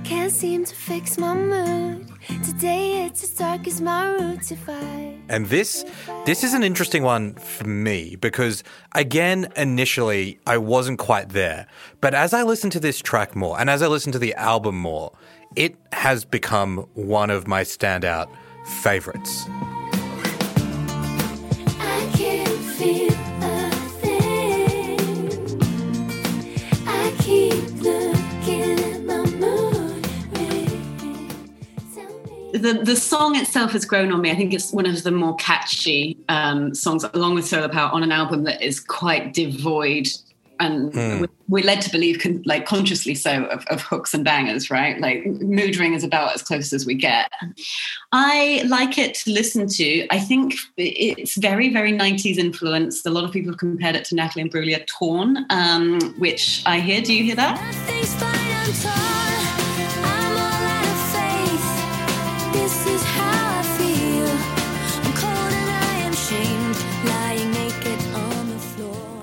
can't 0.09 0.31
seem 0.31 0.65
to 0.65 0.73
fix 0.73 1.19
my 1.19 1.35
mood. 1.35 2.09
Today 2.43 3.05
it's 3.05 3.23
as 3.23 3.29
dark 3.29 3.67
as 3.67 3.79
my 3.79 4.09
roots 4.09 4.51
if 4.51 4.67
I. 4.67 5.15
And 5.29 5.45
this 5.47 5.85
this 6.25 6.43
is 6.43 6.55
an 6.55 6.63
interesting 6.63 7.03
one 7.03 7.35
for 7.35 7.65
me 7.65 8.15
because 8.15 8.63
again 8.95 9.51
initially 9.55 10.39
I 10.47 10.57
wasn't 10.57 10.97
quite 10.97 11.29
there. 11.29 11.67
But 12.01 12.15
as 12.15 12.33
I 12.33 12.41
listen 12.41 12.71
to 12.71 12.79
this 12.79 12.99
track 12.99 13.35
more 13.35 13.59
and 13.59 13.69
as 13.69 13.83
I 13.83 13.87
listen 13.87 14.11
to 14.13 14.19
the 14.19 14.33
album 14.33 14.79
more, 14.79 15.11
it 15.55 15.75
has 15.93 16.25
become 16.25 16.87
one 16.95 17.29
of 17.29 17.47
my 17.47 17.61
standout 17.61 18.29
favorites. 18.81 19.45
The 32.61 32.73
the 32.83 32.95
song 32.95 33.35
itself 33.35 33.71
has 33.71 33.85
grown 33.85 34.11
on 34.11 34.21
me. 34.21 34.31
I 34.31 34.35
think 34.35 34.53
it's 34.53 34.71
one 34.71 34.85
of 34.85 35.03
the 35.03 35.11
more 35.11 35.35
catchy 35.35 36.17
um, 36.29 36.73
songs, 36.75 37.03
along 37.13 37.35
with 37.35 37.45
Solar 37.47 37.69
Power, 37.69 37.89
on 37.91 38.03
an 38.03 38.11
album 38.11 38.43
that 38.43 38.61
is 38.61 38.79
quite 38.79 39.33
devoid. 39.33 40.07
And 40.61 40.93
we- 41.21 41.27
we're 41.47 41.63
led 41.63 41.81
to 41.81 41.89
believe, 41.89 42.19
con- 42.19 42.43
like 42.45 42.65
consciously 42.65 43.15
so, 43.15 43.45
of, 43.45 43.65
of 43.67 43.81
hooks 43.81 44.13
and 44.13 44.23
bangers, 44.25 44.69
right? 44.69 44.99
Like 44.99 45.25
Mood 45.25 45.77
Ring 45.77 45.93
is 45.93 46.03
about 46.03 46.35
as 46.35 46.43
close 46.43 46.73
as 46.73 46.85
we 46.85 46.93
get. 46.95 47.31
I 48.11 48.63
like 48.67 48.97
it 48.97 49.15
to 49.15 49.31
listen 49.31 49.67
to. 49.67 50.05
I 50.11 50.19
think 50.19 50.53
it's 50.77 51.35
very, 51.37 51.71
very 51.71 51.93
90s 51.93 52.37
influenced. 52.37 53.05
A 53.07 53.09
lot 53.09 53.23
of 53.23 53.31
people 53.31 53.51
have 53.53 53.57
compared 53.59 53.95
it 53.95 54.03
to 54.05 54.15
Natalie 54.15 54.47
Imbruglia 54.49 54.85
Torn, 54.85 55.45
um, 55.49 55.99
which 56.19 56.61
I 56.65 56.81
hear. 56.81 57.01
Do 57.01 57.13
you 57.15 57.23
hear 57.23 57.35
that? 57.37 57.57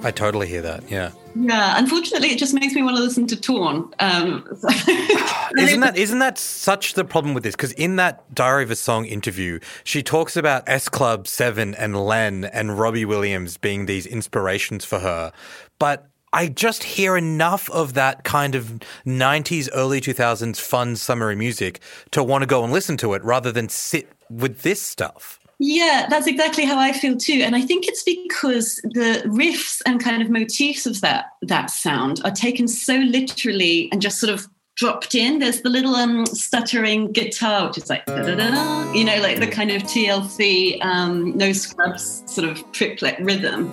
I 0.06 0.12
totally 0.12 0.46
hear 0.46 0.62
that. 0.62 0.88
Yeah. 0.88 1.10
Yeah. 1.34 1.76
Unfortunately, 1.76 2.28
it 2.28 2.38
just 2.38 2.54
makes 2.54 2.74
me 2.74 2.82
want 2.84 2.96
to 2.96 3.02
listen 3.02 3.26
to 3.26 3.34
Torn. 3.34 3.92
Um, 3.98 4.46
Isn't 5.58 5.80
that 5.80 5.94
isn't 5.96 6.20
that 6.20 6.38
such 6.38 6.94
the 6.94 7.04
problem 7.04 7.34
with 7.34 7.42
this? 7.42 7.56
Because 7.56 7.72
in 7.72 7.96
that 7.96 8.32
Diary 8.32 8.62
of 8.62 8.70
a 8.70 8.76
Song 8.76 9.04
interview, 9.04 9.58
she 9.82 10.04
talks 10.04 10.36
about 10.36 10.62
S 10.68 10.88
Club 10.88 11.26
Seven 11.26 11.74
and 11.74 11.96
Len 12.06 12.44
and 12.44 12.78
Robbie 12.78 13.04
Williams 13.04 13.56
being 13.56 13.86
these 13.86 14.06
inspirations 14.06 14.84
for 14.84 15.00
her, 15.00 15.32
but. 15.78 16.06
I 16.32 16.48
just 16.48 16.82
hear 16.82 17.16
enough 17.16 17.70
of 17.70 17.94
that 17.94 18.24
kind 18.24 18.54
of 18.54 18.80
90s, 19.06 19.70
early 19.72 20.02
2000s 20.02 20.60
fun 20.60 20.96
summery 20.96 21.36
music 21.36 21.80
to 22.10 22.22
want 22.22 22.42
to 22.42 22.46
go 22.46 22.62
and 22.62 22.70
listen 22.70 22.98
to 22.98 23.14
it 23.14 23.24
rather 23.24 23.52
than 23.52 23.70
sit 23.70 24.10
with 24.28 24.60
this 24.60 24.82
stuff. 24.82 25.38
Yeah, 25.58 26.06
that's 26.10 26.26
exactly 26.26 26.64
how 26.64 26.78
I 26.78 26.92
feel 26.92 27.16
too. 27.16 27.40
And 27.42 27.56
I 27.56 27.62
think 27.62 27.86
it's 27.86 28.02
because 28.02 28.76
the 28.82 29.22
riffs 29.26 29.80
and 29.86 30.02
kind 30.02 30.20
of 30.20 30.28
motifs 30.28 30.84
of 30.84 31.00
that 31.00 31.32
that 31.42 31.70
sound 31.70 32.20
are 32.24 32.30
taken 32.30 32.68
so 32.68 32.94
literally 32.96 33.88
and 33.90 34.02
just 34.02 34.20
sort 34.20 34.32
of 34.32 34.46
dropped 34.76 35.14
in. 35.14 35.38
There's 35.38 35.62
the 35.62 35.70
little 35.70 35.94
um, 35.94 36.26
stuttering 36.26 37.10
guitar, 37.10 37.68
which 37.68 37.78
is 37.78 37.88
like 37.88 38.04
you 38.06 39.04
know, 39.04 39.20
like 39.20 39.40
the 39.40 39.48
kind 39.50 39.70
of 39.70 39.82
TLC 39.84 40.84
um, 40.84 41.36
no 41.36 41.52
scrubs 41.52 42.22
sort 42.26 42.48
of 42.48 42.72
triplet 42.72 43.18
rhythm. 43.20 43.72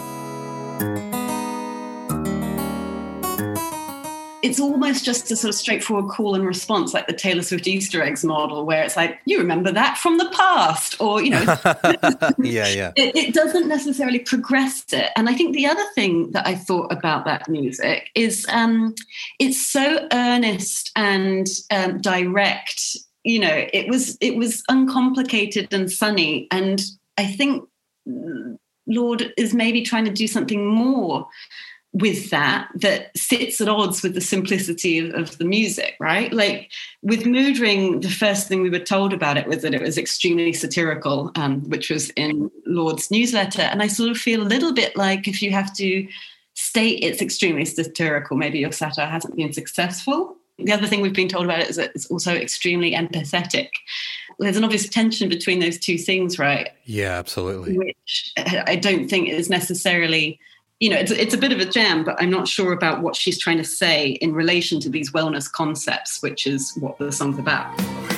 It's 4.43 4.59
almost 4.59 5.05
just 5.05 5.31
a 5.31 5.35
sort 5.35 5.49
of 5.49 5.55
straightforward 5.55 6.11
call 6.11 6.35
and 6.35 6.45
response, 6.45 6.93
like 6.93 7.07
the 7.07 7.13
Taylor 7.13 7.41
Swift 7.41 7.65
Easter 7.65 8.03
eggs 8.03 8.23
model, 8.23 8.65
where 8.65 8.83
it's 8.83 8.95
like, 8.95 9.19
you 9.25 9.39
remember 9.39 9.71
that 9.71 9.97
from 9.97 10.17
the 10.17 10.29
past, 10.29 10.99
or, 10.99 11.23
you 11.23 11.31
know, 11.31 11.39
yeah, 12.37 12.67
yeah. 12.67 12.91
it, 12.95 13.15
it 13.15 13.33
doesn't 13.33 13.67
necessarily 13.67 14.19
progress 14.19 14.83
it. 14.91 15.09
And 15.15 15.29
I 15.29 15.33
think 15.33 15.55
the 15.55 15.65
other 15.65 15.83
thing 15.95 16.31
that 16.31 16.45
I 16.45 16.55
thought 16.55 16.91
about 16.91 17.25
that 17.25 17.47
music 17.49 18.09
is 18.15 18.45
um, 18.49 18.93
it's 19.39 19.65
so 19.65 20.07
earnest 20.11 20.91
and 20.95 21.47
um, 21.71 22.01
direct. 22.01 22.97
You 23.23 23.39
know, 23.39 23.65
it 23.71 23.87
was 23.87 24.17
it 24.19 24.35
was 24.35 24.63
uncomplicated 24.67 25.73
and 25.73 25.89
sunny, 25.89 26.47
and 26.51 26.81
I 27.17 27.25
think 27.25 27.63
Lorde 28.87 29.33
is 29.37 29.53
maybe 29.53 29.81
trying 29.81 30.05
to 30.05 30.11
do 30.11 30.27
something 30.27 30.65
more 30.65 31.27
with 31.93 32.31
that 32.31 32.69
that 32.73 33.15
sits 33.15 33.61
at 33.61 33.69
odds 33.69 34.01
with 34.01 34.15
the 34.15 34.21
simplicity 34.21 34.97
of, 34.97 35.13
of, 35.13 35.37
the 35.37 35.45
music, 35.45 35.95
right? 35.99 36.33
Like 36.33 36.71
with 37.03 37.27
Mood 37.27 37.59
Ring, 37.59 37.99
the 37.99 38.09
first 38.09 38.47
thing 38.47 38.63
we 38.63 38.71
were 38.71 38.79
told 38.79 39.13
about 39.13 39.37
it 39.37 39.47
was 39.47 39.61
that 39.61 39.75
it 39.75 39.81
was 39.81 39.97
extremely 39.97 40.53
satirical, 40.53 41.31
um, 41.35 41.61
which 41.69 41.91
was 41.91 42.09
in 42.11 42.49
Lorde's 42.65 43.11
newsletter. 43.11 43.61
And 43.61 43.83
I 43.83 43.87
sort 43.87 44.09
of 44.09 44.17
feel 44.17 44.41
a 44.41 44.43
little 44.43 44.73
bit 44.73 44.97
like 44.97 45.27
if 45.27 45.41
you 45.41 45.51
have 45.51 45.73
to 45.77 46.07
state 46.55 47.03
it's 47.03 47.21
extremely 47.21 47.65
satirical, 47.65 48.37
maybe 48.37 48.59
your 48.59 48.71
satire 48.71 49.07
hasn't 49.07 49.35
been 49.35 49.53
successful. 49.53 50.35
The 50.57 50.73
other 50.73 50.87
thing 50.87 51.01
we've 51.01 51.13
been 51.13 51.29
told 51.29 51.45
about 51.45 51.59
it 51.59 51.69
is 51.69 51.75
that 51.75 51.91
it's 51.93 52.07
also 52.07 52.33
extremely 52.33 52.93
empathetic. 52.93 53.69
There's 54.39 54.57
an 54.57 54.63
obvious 54.63 54.89
tension 54.89 55.29
between 55.29 55.59
those 55.59 55.77
two 55.77 55.97
things, 55.99 56.39
right? 56.39 56.69
Yeah, 56.85 57.11
absolutely. 57.11 57.77
Which 57.77 58.33
I 58.37 58.75
don't 58.75 59.07
think 59.07 59.29
is 59.29 59.49
necessarily 59.49 60.39
you 60.79 60.89
know, 60.89 60.97
it's, 60.97 61.11
it's 61.11 61.33
a 61.33 61.37
bit 61.37 61.51
of 61.51 61.59
a 61.59 61.65
jam, 61.65 62.03
but 62.03 62.21
I'm 62.21 62.29
not 62.29 62.47
sure 62.47 62.73
about 62.73 63.01
what 63.01 63.15
she's 63.15 63.39
trying 63.39 63.57
to 63.57 63.63
say 63.63 64.09
in 64.09 64.33
relation 64.33 64.79
to 64.81 64.89
these 64.89 65.11
wellness 65.11 65.51
concepts, 65.51 66.21
which 66.21 66.45
is 66.45 66.75
what 66.75 66.97
the 66.97 67.11
song's 67.11 67.39
about. 67.39 68.12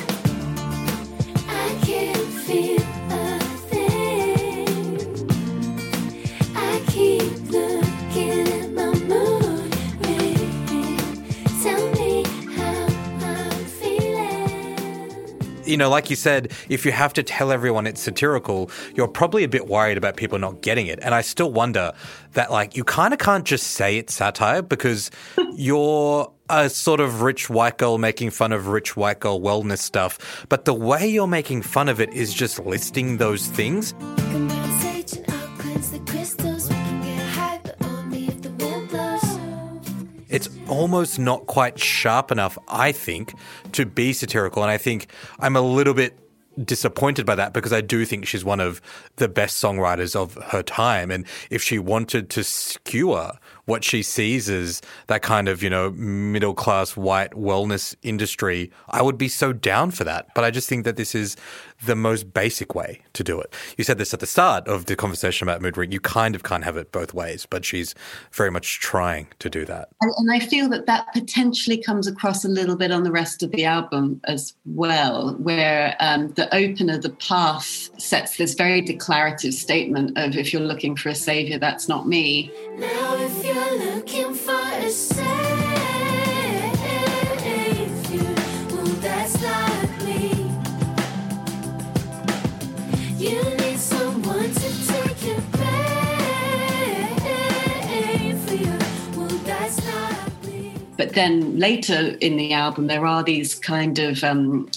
You 15.66 15.76
know, 15.76 15.88
like 15.88 16.10
you 16.10 16.16
said, 16.16 16.52
if 16.68 16.84
you 16.84 16.92
have 16.92 17.12
to 17.14 17.22
tell 17.22 17.52
everyone 17.52 17.86
it's 17.86 18.00
satirical, 18.00 18.70
you're 18.94 19.08
probably 19.08 19.44
a 19.44 19.48
bit 19.48 19.66
worried 19.66 19.98
about 19.98 20.16
people 20.16 20.38
not 20.38 20.62
getting 20.62 20.86
it. 20.86 20.98
And 21.02 21.14
I 21.14 21.20
still 21.20 21.52
wonder 21.52 21.92
that, 22.32 22.50
like, 22.50 22.76
you 22.76 22.84
kind 22.84 23.12
of 23.12 23.18
can't 23.18 23.44
just 23.44 23.68
say 23.68 23.98
it's 23.98 24.14
satire 24.14 24.62
because 24.62 25.10
you're 25.54 26.32
a 26.48 26.70
sort 26.70 27.00
of 27.00 27.22
rich 27.22 27.50
white 27.50 27.78
girl 27.78 27.98
making 27.98 28.30
fun 28.30 28.52
of 28.52 28.68
rich 28.68 28.96
white 28.96 29.20
girl 29.20 29.40
wellness 29.40 29.78
stuff. 29.78 30.46
But 30.48 30.64
the 30.64 30.74
way 30.74 31.06
you're 31.06 31.26
making 31.26 31.62
fun 31.62 31.88
of 31.88 32.00
it 32.00 32.12
is 32.12 32.32
just 32.32 32.58
listing 32.60 33.16
those 33.16 33.46
things. 33.48 33.94
It's 40.36 40.50
almost 40.68 41.18
not 41.18 41.46
quite 41.46 41.78
sharp 41.78 42.30
enough, 42.30 42.58
I 42.68 42.92
think, 42.92 43.34
to 43.72 43.86
be 43.86 44.12
satirical. 44.12 44.62
And 44.62 44.70
I 44.70 44.76
think 44.76 45.10
I'm 45.40 45.56
a 45.56 45.62
little 45.62 45.94
bit 45.94 46.18
disappointed 46.62 47.24
by 47.24 47.34
that 47.36 47.54
because 47.54 47.72
I 47.72 47.80
do 47.80 48.04
think 48.04 48.26
she's 48.26 48.44
one 48.44 48.60
of 48.60 48.82
the 49.16 49.28
best 49.28 49.62
songwriters 49.62 50.14
of 50.14 50.34
her 50.48 50.62
time. 50.62 51.10
And 51.10 51.24
if 51.48 51.62
she 51.62 51.78
wanted 51.78 52.28
to 52.30 52.44
skewer 52.44 53.32
what 53.64 53.82
she 53.82 54.02
sees 54.02 54.50
as 54.50 54.82
that 55.06 55.22
kind 55.22 55.48
of, 55.48 55.62
you 55.62 55.70
know, 55.70 55.90
middle 55.92 56.54
class 56.54 56.98
white 56.98 57.30
wellness 57.30 57.94
industry, 58.02 58.70
I 58.90 59.00
would 59.00 59.16
be 59.16 59.28
so 59.28 59.54
down 59.54 59.90
for 59.90 60.04
that. 60.04 60.28
But 60.34 60.44
I 60.44 60.50
just 60.50 60.68
think 60.68 60.84
that 60.84 60.96
this 60.96 61.14
is 61.14 61.34
the 61.84 61.96
most 61.96 62.32
basic 62.32 62.74
way 62.74 63.00
to 63.12 63.24
do 63.24 63.40
it. 63.40 63.52
You 63.76 63.84
said 63.84 63.98
this 63.98 64.14
at 64.14 64.20
the 64.20 64.26
start 64.26 64.66
of 64.68 64.86
the 64.86 64.96
conversation 64.96 65.46
about 65.46 65.62
mood 65.62 65.76
ring. 65.76 65.92
You 65.92 66.00
kind 66.00 66.34
of 66.34 66.42
can't 66.42 66.64
have 66.64 66.76
it 66.76 66.92
both 66.92 67.14
ways, 67.14 67.46
but 67.48 67.64
she's 67.64 67.94
very 68.32 68.50
much 68.50 68.80
trying 68.80 69.28
to 69.38 69.50
do 69.50 69.64
that. 69.66 69.88
And, 70.00 70.12
and 70.16 70.32
I 70.32 70.40
feel 70.40 70.68
that 70.70 70.86
that 70.86 71.12
potentially 71.12 71.78
comes 71.78 72.06
across 72.06 72.44
a 72.44 72.48
little 72.48 72.76
bit 72.76 72.90
on 72.90 73.04
the 73.04 73.12
rest 73.12 73.42
of 73.42 73.50
the 73.50 73.64
album 73.64 74.20
as 74.24 74.54
well, 74.64 75.34
where 75.34 75.96
um, 76.00 76.28
the 76.32 76.52
opener, 76.54 76.98
The 76.98 77.10
Path, 77.10 77.90
sets 78.00 78.36
this 78.36 78.54
very 78.54 78.80
declarative 78.80 79.54
statement 79.54 80.16
of 80.16 80.36
if 80.36 80.52
you're 80.52 80.62
looking 80.62 80.96
for 80.96 81.10
a 81.10 81.14
savior, 81.14 81.58
that's 81.58 81.88
not 81.88 82.06
me. 82.06 82.50
Now, 82.76 83.16
if 83.16 83.44
you're 83.44 83.94
looking 83.94 84.34
for 84.34 84.52
a 84.52 84.90
savior, 84.90 85.85
then 101.16 101.58
later 101.58 102.14
in 102.20 102.36
the 102.36 102.52
album, 102.52 102.86
there 102.88 103.06
are 103.06 103.22
these 103.22 103.54
kind 103.54 103.98
of 103.98 104.22
um, 104.22 104.70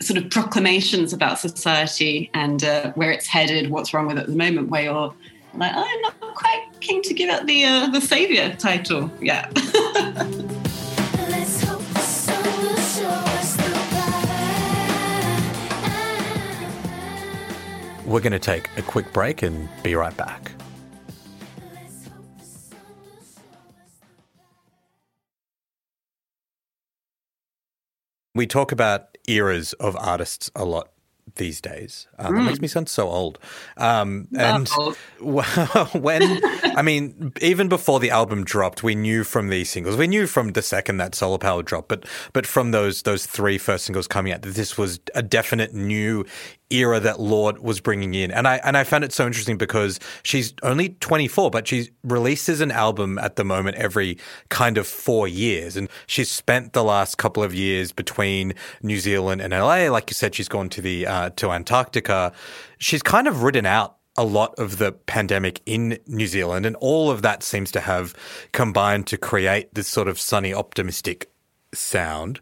sort 0.00 0.22
of 0.22 0.28
proclamations 0.30 1.14
about 1.14 1.38
society 1.38 2.30
and 2.34 2.62
uh, 2.62 2.92
where 2.92 3.10
it's 3.10 3.26
headed, 3.26 3.70
what's 3.70 3.94
wrong 3.94 4.06
with 4.06 4.18
it 4.18 4.20
at 4.20 4.26
the 4.26 4.36
moment, 4.36 4.68
where 4.68 4.82
you're 4.82 5.14
like, 5.54 5.72
I'm 5.74 6.00
not 6.02 6.20
quite 6.20 6.66
keen 6.80 7.00
to 7.02 7.14
give 7.14 7.30
up 7.30 7.46
the 7.46 7.64
uh, 7.64 7.86
the 7.88 8.02
savior 8.02 8.54
title. 8.56 9.10
Yeah. 9.20 9.50
Let's 11.30 11.64
hope 11.64 11.80
the 11.80 12.00
sun 12.00 12.44
will 12.44 12.76
show 12.76 13.08
us 13.08 13.56
the 13.56 13.70
light. 17.96 18.04
We're 18.04 18.20
going 18.20 18.32
to 18.32 18.38
take 18.38 18.68
a 18.76 18.82
quick 18.82 19.10
break 19.14 19.42
and 19.42 19.70
be 19.82 19.94
right 19.94 20.16
back. 20.18 20.52
We 28.42 28.48
talk 28.48 28.72
about 28.72 29.16
eras 29.28 29.72
of 29.74 29.96
artists 30.00 30.50
a 30.56 30.64
lot 30.64 30.88
these 31.36 31.60
days. 31.60 32.08
Um, 32.18 32.36
It 32.38 32.42
makes 32.42 32.60
me 32.60 32.66
sound 32.66 32.88
so 32.88 33.08
old. 33.08 33.38
Um, 33.76 34.26
and 34.36 34.68
old. 34.76 34.96
when, 35.94 36.40
I 36.76 36.82
mean, 36.82 37.34
even 37.40 37.68
before 37.68 38.00
the 38.00 38.10
album 38.10 38.42
dropped, 38.42 38.82
we 38.82 38.96
knew 38.96 39.22
from 39.22 39.48
these 39.48 39.70
singles, 39.70 39.96
we 39.96 40.08
knew 40.08 40.26
from 40.26 40.54
the 40.54 40.62
second 40.62 40.96
that 40.96 41.14
Solar 41.14 41.38
Power 41.38 41.62
dropped, 41.62 41.88
but 41.88 42.04
but 42.32 42.44
from 42.44 42.72
those 42.72 43.02
those 43.02 43.26
three 43.26 43.58
first 43.58 43.84
singles 43.84 44.08
coming 44.08 44.32
out, 44.32 44.42
that 44.42 44.54
this 44.54 44.76
was 44.76 44.98
a 45.14 45.22
definite 45.22 45.72
new 45.72 46.26
era 46.72 47.00
that 47.00 47.20
Lorde 47.20 47.58
was 47.58 47.80
bringing 47.80 48.14
in. 48.14 48.30
And 48.30 48.48
I 48.48 48.56
and 48.64 48.76
I 48.76 48.84
found 48.84 49.04
it 49.04 49.12
so 49.12 49.26
interesting 49.26 49.58
because 49.58 50.00
she's 50.22 50.54
only 50.62 50.90
24, 51.00 51.50
but 51.50 51.68
she 51.68 51.90
releases 52.02 52.60
an 52.60 52.70
album 52.70 53.18
at 53.18 53.36
the 53.36 53.44
moment 53.44 53.76
every 53.76 54.18
kind 54.48 54.78
of 54.78 54.86
4 54.86 55.28
years 55.28 55.76
and 55.76 55.88
she's 56.06 56.30
spent 56.30 56.72
the 56.72 56.84
last 56.84 57.18
couple 57.18 57.42
of 57.42 57.54
years 57.54 57.92
between 57.92 58.54
New 58.82 58.98
Zealand 58.98 59.40
and 59.40 59.52
LA. 59.52 59.90
Like 59.90 60.10
you 60.10 60.14
said 60.14 60.34
she's 60.34 60.48
gone 60.48 60.68
to 60.70 60.80
the 60.80 61.06
uh, 61.06 61.30
to 61.30 61.50
Antarctica. 61.50 62.32
She's 62.78 63.02
kind 63.02 63.28
of 63.28 63.42
ridden 63.42 63.66
out 63.66 63.96
a 64.16 64.24
lot 64.24 64.54
of 64.58 64.78
the 64.78 64.92
pandemic 64.92 65.60
in 65.64 65.98
New 66.06 66.26
Zealand 66.26 66.66
and 66.66 66.76
all 66.76 67.10
of 67.10 67.22
that 67.22 67.42
seems 67.42 67.70
to 67.72 67.80
have 67.80 68.14
combined 68.52 69.06
to 69.06 69.16
create 69.16 69.74
this 69.74 69.88
sort 69.88 70.06
of 70.08 70.20
sunny 70.20 70.52
optimistic 70.52 71.30
sound. 71.72 72.40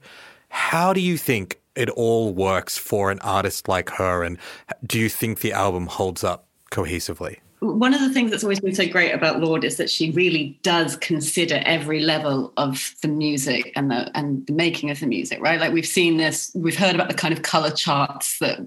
How 0.49 0.92
do 0.92 1.00
you 1.00 1.16
think 1.16 1.60
it 1.80 1.88
all 1.90 2.32
works 2.34 2.76
for 2.76 3.10
an 3.10 3.18
artist 3.20 3.68
like 3.68 3.90
her? 3.90 4.22
And 4.22 4.38
do 4.87 4.99
you 4.99 5.08
think 5.08 5.40
the 5.40 5.52
album 5.52 5.87
holds 5.87 6.22
up 6.22 6.46
cohesively? 6.70 7.38
One 7.60 7.93
of 7.93 8.00
the 8.00 8.08
things 8.08 8.30
that's 8.30 8.43
always 8.43 8.60
been 8.60 8.75
so 8.75 8.88
great 8.88 9.12
about 9.12 9.40
Lorde 9.40 9.64
is 9.64 9.76
that 9.76 9.90
she 9.90 10.10
really 10.12 10.58
does 10.62 10.97
consider 10.97 11.60
every 11.66 12.00
level 12.00 12.54
of 12.56 12.95
the 13.02 13.08
music 13.08 13.71
and 13.76 13.90
the 13.90 14.10
and 14.16 14.47
the 14.47 14.54
making 14.54 14.88
of 14.90 14.99
the 14.99 15.06
music, 15.06 15.40
right? 15.43 15.60
Like 15.60 15.73
we've 15.73 15.86
seen 15.86 16.16
this, 16.16 16.50
we've 16.54 16.78
heard 16.78 16.95
about 16.95 17.08
the 17.08 17.14
kind 17.14 17.34
of 17.34 17.43
color 17.43 17.71
charts 17.71 18.38
that 18.38 18.60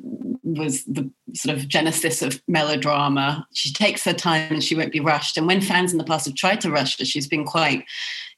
was 0.43 0.83
the 0.83 1.09
sort 1.33 1.57
of 1.57 1.67
genesis 1.67 2.21
of 2.21 2.39
melodrama. 2.47 3.47
She 3.53 3.73
takes 3.73 4.03
her 4.05 4.13
time 4.13 4.51
and 4.51 4.63
she 4.63 4.75
won't 4.75 4.91
be 4.91 4.99
rushed. 4.99 5.37
And 5.37 5.47
when 5.47 5.61
fans 5.61 5.91
in 5.91 5.97
the 5.97 6.03
past 6.03 6.27
have 6.27 6.35
tried 6.35 6.61
to 6.61 6.69
rush 6.69 6.99
her, 6.99 7.05
she's 7.05 7.27
been 7.27 7.45
quite 7.45 7.85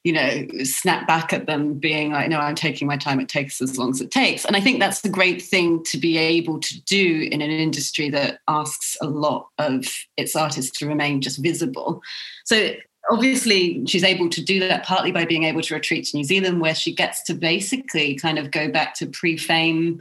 you 0.06 0.12
know, 0.12 0.46
snap 0.62 1.04
back 1.08 1.32
at 1.32 1.46
them 1.46 1.74
being 1.74 2.12
like, 2.12 2.28
no, 2.28 2.38
I'm 2.38 2.54
taking 2.54 2.86
my 2.86 2.96
time. 2.96 3.18
It 3.18 3.28
takes 3.28 3.60
as 3.60 3.76
long 3.76 3.90
as 3.90 4.00
it 4.00 4.12
takes. 4.12 4.44
And 4.44 4.54
I 4.54 4.60
think 4.60 4.78
that's 4.78 5.00
the 5.00 5.08
great 5.08 5.42
thing 5.42 5.82
to 5.82 5.98
be 5.98 6.16
able 6.16 6.60
to 6.60 6.80
do 6.82 7.28
in 7.32 7.42
an 7.42 7.50
industry 7.50 8.08
that 8.10 8.38
asks 8.46 8.96
a 9.02 9.06
lot 9.08 9.48
of 9.58 9.84
its 10.16 10.36
artists 10.36 10.78
to 10.78 10.86
remain 10.86 11.20
just 11.20 11.38
visible. 11.38 12.02
So 12.44 12.74
obviously 13.10 13.84
she's 13.86 14.04
able 14.04 14.28
to 14.30 14.44
do 14.44 14.60
that 14.60 14.86
partly 14.86 15.10
by 15.10 15.24
being 15.24 15.42
able 15.42 15.62
to 15.62 15.74
retreat 15.74 16.04
to 16.04 16.16
New 16.16 16.22
Zealand, 16.22 16.60
where 16.60 16.76
she 16.76 16.94
gets 16.94 17.24
to 17.24 17.34
basically 17.34 18.14
kind 18.14 18.38
of 18.38 18.52
go 18.52 18.70
back 18.70 18.94
to 18.98 19.06
pre-fame 19.06 20.00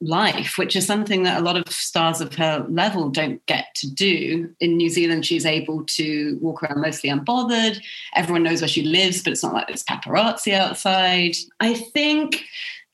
life, 0.00 0.54
which 0.58 0.76
is 0.76 0.86
something 0.86 1.22
that 1.22 1.40
a 1.40 1.44
lot 1.44 1.56
of 1.56 1.72
stars 1.72 2.20
of 2.20 2.34
her 2.34 2.66
level 2.68 3.08
don't 3.08 3.44
get 3.46 3.74
to 3.76 3.90
do. 3.90 4.50
In 4.60 4.76
New 4.76 4.90
Zealand, 4.90 5.24
she's 5.24 5.46
able 5.46 5.84
to 5.84 6.38
walk 6.40 6.62
around 6.62 6.82
mostly 6.82 7.10
unbothered. 7.10 7.80
Everyone 8.14 8.42
knows 8.42 8.60
where 8.60 8.68
she 8.68 8.82
lives, 8.82 9.22
but 9.22 9.32
it's 9.32 9.42
not 9.42 9.54
like 9.54 9.68
there's 9.68 9.84
paparazzi 9.84 10.52
outside. 10.52 11.34
I 11.60 11.74
think 11.74 12.44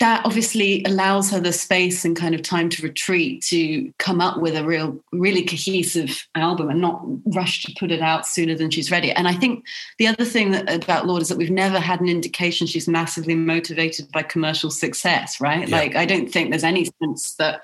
that 0.03 0.27
obviously 0.27 0.83
allows 0.85 1.31
her 1.31 1.39
the 1.39 1.53
space 1.53 2.05
and 2.05 2.17
kind 2.17 2.35
of 2.35 2.43
time 2.43 2.69
to 2.69 2.83
retreat 2.83 3.41
to 3.41 3.93
come 3.99 4.21
up 4.21 4.41
with 4.41 4.57
a 4.57 4.65
real 4.65 4.99
really 5.13 5.45
cohesive 5.45 6.27
album 6.35 6.69
and 6.69 6.81
not 6.81 7.01
rush 7.27 7.63
to 7.63 7.73
put 7.79 7.93
it 7.93 8.01
out 8.01 8.27
sooner 8.27 8.57
than 8.57 8.69
she's 8.69 8.91
ready. 8.91 9.13
And 9.13 9.29
i 9.29 9.33
think 9.33 9.65
the 9.99 10.09
other 10.09 10.25
thing 10.25 10.51
that, 10.51 10.83
about 10.83 11.07
Lorde 11.07 11.23
is 11.23 11.29
that 11.29 11.39
we've 11.39 11.51
never 11.51 11.79
had 11.79 12.01
an 12.01 12.09
indication 12.09 12.67
she's 12.67 12.89
massively 12.89 13.37
motivated 13.37 14.11
by 14.11 14.25
commercial 14.25 14.73
success 14.73 15.41
right? 15.41 15.69
Yeah. 15.69 15.77
like 15.77 15.95
i 15.95 16.05
don't 16.05 16.29
think 16.33 16.51
there's 16.51 16.65
any 16.65 16.91
sense 17.01 17.35
that 17.35 17.63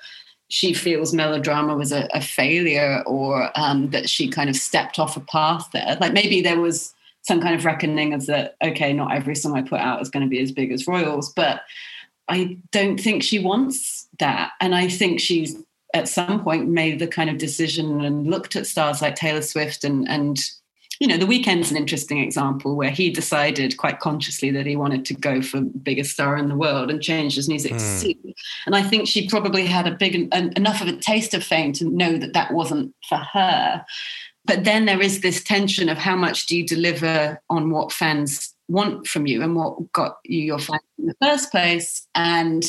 she 0.48 0.72
feels 0.72 1.12
melodrama 1.12 1.74
was 1.74 1.90
a, 1.90 2.08
a 2.14 2.20
failure 2.20 3.02
or 3.04 3.50
um, 3.58 3.90
that 3.90 4.08
she 4.08 4.28
kind 4.28 4.48
of 4.48 4.54
stepped 4.54 5.00
off 5.00 5.16
a 5.16 5.20
path 5.20 5.68
there. 5.72 5.98
Like 6.00 6.12
maybe 6.12 6.40
there 6.40 6.60
was 6.60 6.94
some 7.22 7.40
kind 7.40 7.56
of 7.56 7.64
reckoning 7.64 8.14
of 8.14 8.26
that 8.26 8.54
okay 8.62 8.92
not 8.92 9.12
every 9.12 9.34
song 9.34 9.56
i 9.56 9.60
put 9.60 9.80
out 9.80 10.00
is 10.00 10.08
going 10.08 10.22
to 10.22 10.30
be 10.30 10.40
as 10.40 10.52
big 10.52 10.70
as 10.72 10.86
royals 10.86 11.32
but 11.34 11.62
I 12.28 12.58
don't 12.72 12.98
think 12.98 13.22
she 13.22 13.38
wants 13.38 14.08
that. 14.18 14.52
And 14.60 14.74
I 14.74 14.88
think 14.88 15.20
she's 15.20 15.56
at 15.94 16.08
some 16.08 16.44
point 16.44 16.68
made 16.68 16.98
the 16.98 17.06
kind 17.06 17.30
of 17.30 17.38
decision 17.38 18.04
and 18.04 18.26
looked 18.26 18.56
at 18.56 18.66
stars 18.66 19.00
like 19.00 19.14
Taylor 19.14 19.42
Swift 19.42 19.84
and 19.84 20.08
and 20.08 20.38
you 21.00 21.06
know, 21.06 21.16
The 21.16 21.26
Weeknd's 21.26 21.70
an 21.70 21.76
interesting 21.76 22.18
example 22.18 22.74
where 22.74 22.90
he 22.90 23.10
decided 23.10 23.76
quite 23.76 24.00
consciously 24.00 24.50
that 24.50 24.66
he 24.66 24.74
wanted 24.74 25.04
to 25.06 25.14
go 25.14 25.40
for 25.40 25.60
biggest 25.60 26.10
star 26.10 26.36
in 26.36 26.48
the 26.48 26.56
world 26.56 26.90
and 26.90 27.00
changed 27.00 27.36
his 27.36 27.48
music 27.48 27.72
to 27.72 27.78
hmm. 27.78 27.96
suit. 27.98 28.36
And 28.66 28.74
I 28.74 28.82
think 28.82 29.06
she 29.06 29.28
probably 29.28 29.64
had 29.64 29.86
a 29.86 29.94
big 29.94 30.28
en- 30.32 30.52
enough 30.56 30.80
of 30.80 30.88
a 30.88 30.96
taste 30.96 31.34
of 31.34 31.44
fame 31.44 31.72
to 31.74 31.84
know 31.84 32.18
that 32.18 32.32
that 32.32 32.52
wasn't 32.52 32.94
for 33.08 33.18
her. 33.18 33.84
But 34.44 34.64
then 34.64 34.86
there 34.86 35.00
is 35.00 35.20
this 35.20 35.44
tension 35.44 35.88
of 35.88 35.98
how 35.98 36.16
much 36.16 36.46
do 36.46 36.56
you 36.56 36.66
deliver 36.66 37.40
on 37.48 37.70
what 37.70 37.92
fans 37.92 38.54
want 38.68 39.06
from 39.06 39.26
you 39.26 39.42
and 39.42 39.56
what 39.56 39.92
got 39.92 40.18
you 40.24 40.40
your 40.40 40.58
fans 40.58 40.82
in 40.98 41.06
the 41.06 41.16
first 41.22 41.50
place, 41.50 42.06
and 42.14 42.64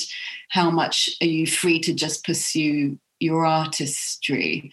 how 0.50 0.70
much 0.70 1.10
are 1.22 1.28
you 1.28 1.46
free 1.46 1.80
to 1.82 1.94
just 1.94 2.26
pursue 2.26 2.98
your 3.20 3.46
artistry. 3.46 4.72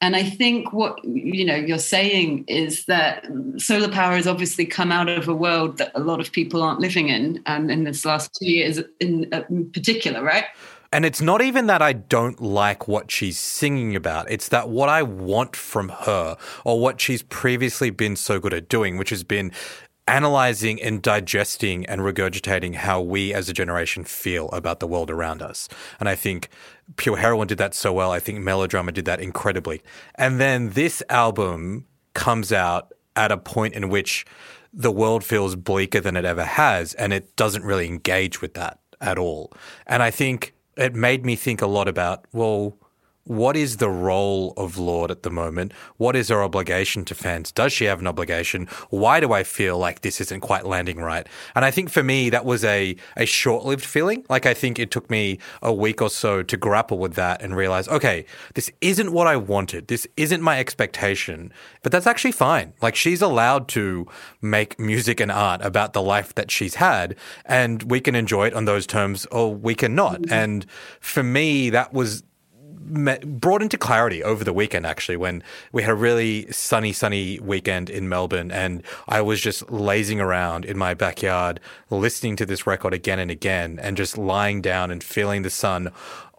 And 0.00 0.16
I 0.16 0.24
think 0.24 0.72
what 0.72 0.98
you 1.04 1.44
know 1.44 1.54
you're 1.54 1.78
saying 1.78 2.44
is 2.48 2.86
that 2.86 3.24
solar 3.58 3.88
power 3.88 4.16
has 4.16 4.26
obviously 4.26 4.66
come 4.66 4.90
out 4.90 5.08
of 5.08 5.28
a 5.28 5.34
world 5.34 5.78
that 5.78 5.92
a 5.94 6.00
lot 6.00 6.18
of 6.18 6.32
people 6.32 6.62
aren't 6.62 6.80
living 6.80 7.08
in, 7.08 7.40
and 7.46 7.70
in 7.70 7.84
this 7.84 8.04
last 8.04 8.36
two 8.36 8.50
years 8.50 8.80
in 8.98 9.30
particular, 9.72 10.22
right? 10.22 10.46
And 10.94 11.06
it's 11.06 11.22
not 11.22 11.40
even 11.40 11.68
that 11.68 11.80
I 11.80 11.94
don't 11.94 12.40
like 12.40 12.86
what 12.86 13.10
she's 13.10 13.38
singing 13.38 13.96
about. 13.96 14.30
It's 14.30 14.48
that 14.48 14.68
what 14.68 14.90
I 14.90 15.02
want 15.02 15.56
from 15.56 15.88
her 15.88 16.36
or 16.66 16.80
what 16.80 17.00
she's 17.00 17.22
previously 17.22 17.88
been 17.88 18.14
so 18.14 18.38
good 18.38 18.52
at 18.52 18.68
doing, 18.68 18.98
which 18.98 19.08
has 19.08 19.24
been 19.24 19.52
analyzing 20.08 20.82
and 20.82 21.00
digesting 21.00 21.86
and 21.86 22.00
regurgitating 22.00 22.74
how 22.74 23.00
we 23.00 23.32
as 23.32 23.48
a 23.48 23.52
generation 23.52 24.04
feel 24.04 24.48
about 24.50 24.80
the 24.80 24.86
world 24.86 25.10
around 25.10 25.42
us. 25.42 25.68
And 26.00 26.08
I 26.08 26.14
think 26.14 26.48
Pure 26.96 27.18
Heroine 27.18 27.46
did 27.46 27.58
that 27.58 27.74
so 27.74 27.92
well. 27.92 28.10
I 28.10 28.18
think 28.18 28.40
Melodrama 28.40 28.92
did 28.92 29.04
that 29.04 29.20
incredibly. 29.20 29.82
And 30.16 30.40
then 30.40 30.70
this 30.70 31.02
album 31.08 31.86
comes 32.14 32.52
out 32.52 32.92
at 33.14 33.32
a 33.32 33.36
point 33.36 33.74
in 33.74 33.88
which 33.88 34.26
the 34.72 34.90
world 34.90 35.22
feels 35.22 35.54
bleaker 35.54 36.00
than 36.00 36.16
it 36.16 36.24
ever 36.24 36.44
has, 36.44 36.94
and 36.94 37.12
it 37.12 37.36
doesn't 37.36 37.64
really 37.64 37.86
engage 37.86 38.40
with 38.40 38.54
that 38.54 38.78
at 39.00 39.18
all. 39.18 39.52
And 39.86 40.02
I 40.02 40.10
think 40.10 40.54
it 40.76 40.94
made 40.94 41.26
me 41.26 41.36
think 41.36 41.60
a 41.60 41.66
lot 41.66 41.88
about, 41.88 42.24
well, 42.32 42.78
what 43.24 43.56
is 43.56 43.76
the 43.76 43.88
role 43.88 44.52
of 44.56 44.78
Lorde 44.78 45.10
at 45.10 45.22
the 45.22 45.30
moment? 45.30 45.72
What 45.96 46.16
is 46.16 46.28
her 46.28 46.42
obligation 46.42 47.04
to 47.04 47.14
fans? 47.14 47.52
Does 47.52 47.72
she 47.72 47.84
have 47.84 48.00
an 48.00 48.06
obligation? 48.06 48.66
Why 48.90 49.20
do 49.20 49.32
I 49.32 49.44
feel 49.44 49.78
like 49.78 50.00
this 50.00 50.20
isn't 50.20 50.40
quite 50.40 50.66
landing 50.66 50.98
right? 50.98 51.26
And 51.54 51.64
I 51.64 51.70
think 51.70 51.90
for 51.90 52.02
me, 52.02 52.30
that 52.30 52.44
was 52.44 52.64
a, 52.64 52.96
a 53.16 53.24
short 53.24 53.64
lived 53.64 53.84
feeling. 53.84 54.24
Like, 54.28 54.44
I 54.44 54.54
think 54.54 54.78
it 54.78 54.90
took 54.90 55.08
me 55.08 55.38
a 55.62 55.72
week 55.72 56.02
or 56.02 56.10
so 56.10 56.42
to 56.42 56.56
grapple 56.56 56.98
with 56.98 57.14
that 57.14 57.42
and 57.42 57.54
realize, 57.54 57.86
okay, 57.88 58.26
this 58.54 58.70
isn't 58.80 59.12
what 59.12 59.28
I 59.28 59.36
wanted. 59.36 59.86
This 59.86 60.06
isn't 60.16 60.42
my 60.42 60.58
expectation, 60.58 61.52
but 61.82 61.92
that's 61.92 62.08
actually 62.08 62.32
fine. 62.32 62.72
Like, 62.82 62.96
she's 62.96 63.22
allowed 63.22 63.68
to 63.68 64.06
make 64.40 64.80
music 64.80 65.20
and 65.20 65.30
art 65.30 65.62
about 65.62 65.92
the 65.92 66.02
life 66.02 66.34
that 66.34 66.50
she's 66.50 66.74
had, 66.76 67.14
and 67.46 67.84
we 67.84 68.00
can 68.00 68.16
enjoy 68.16 68.48
it 68.48 68.54
on 68.54 68.64
those 68.64 68.86
terms 68.86 69.26
or 69.26 69.54
we 69.54 69.76
cannot. 69.76 70.22
Mm-hmm. 70.22 70.34
And 70.34 70.66
for 71.00 71.22
me, 71.22 71.70
that 71.70 71.92
was 71.92 72.24
me- 72.84 73.18
brought 73.24 73.62
into 73.62 73.78
clarity 73.78 74.22
over 74.22 74.44
the 74.44 74.52
weekend 74.52 74.86
actually 74.86 75.16
when 75.16 75.42
we 75.72 75.82
had 75.82 75.92
a 75.92 75.94
really 75.94 76.50
sunny 76.50 76.92
sunny 76.92 77.38
weekend 77.40 77.90
in 77.90 78.08
Melbourne 78.08 78.50
and 78.50 78.82
I 79.08 79.20
was 79.20 79.40
just 79.40 79.70
lazing 79.70 80.20
around 80.20 80.64
in 80.64 80.76
my 80.78 80.94
backyard 80.94 81.60
listening 81.90 82.36
to 82.36 82.46
this 82.46 82.66
record 82.66 82.94
again 82.94 83.18
and 83.18 83.30
again 83.30 83.78
and 83.80 83.96
just 83.96 84.16
lying 84.18 84.62
down 84.62 84.90
and 84.90 85.02
feeling 85.02 85.42
the 85.42 85.50
sun 85.50 85.90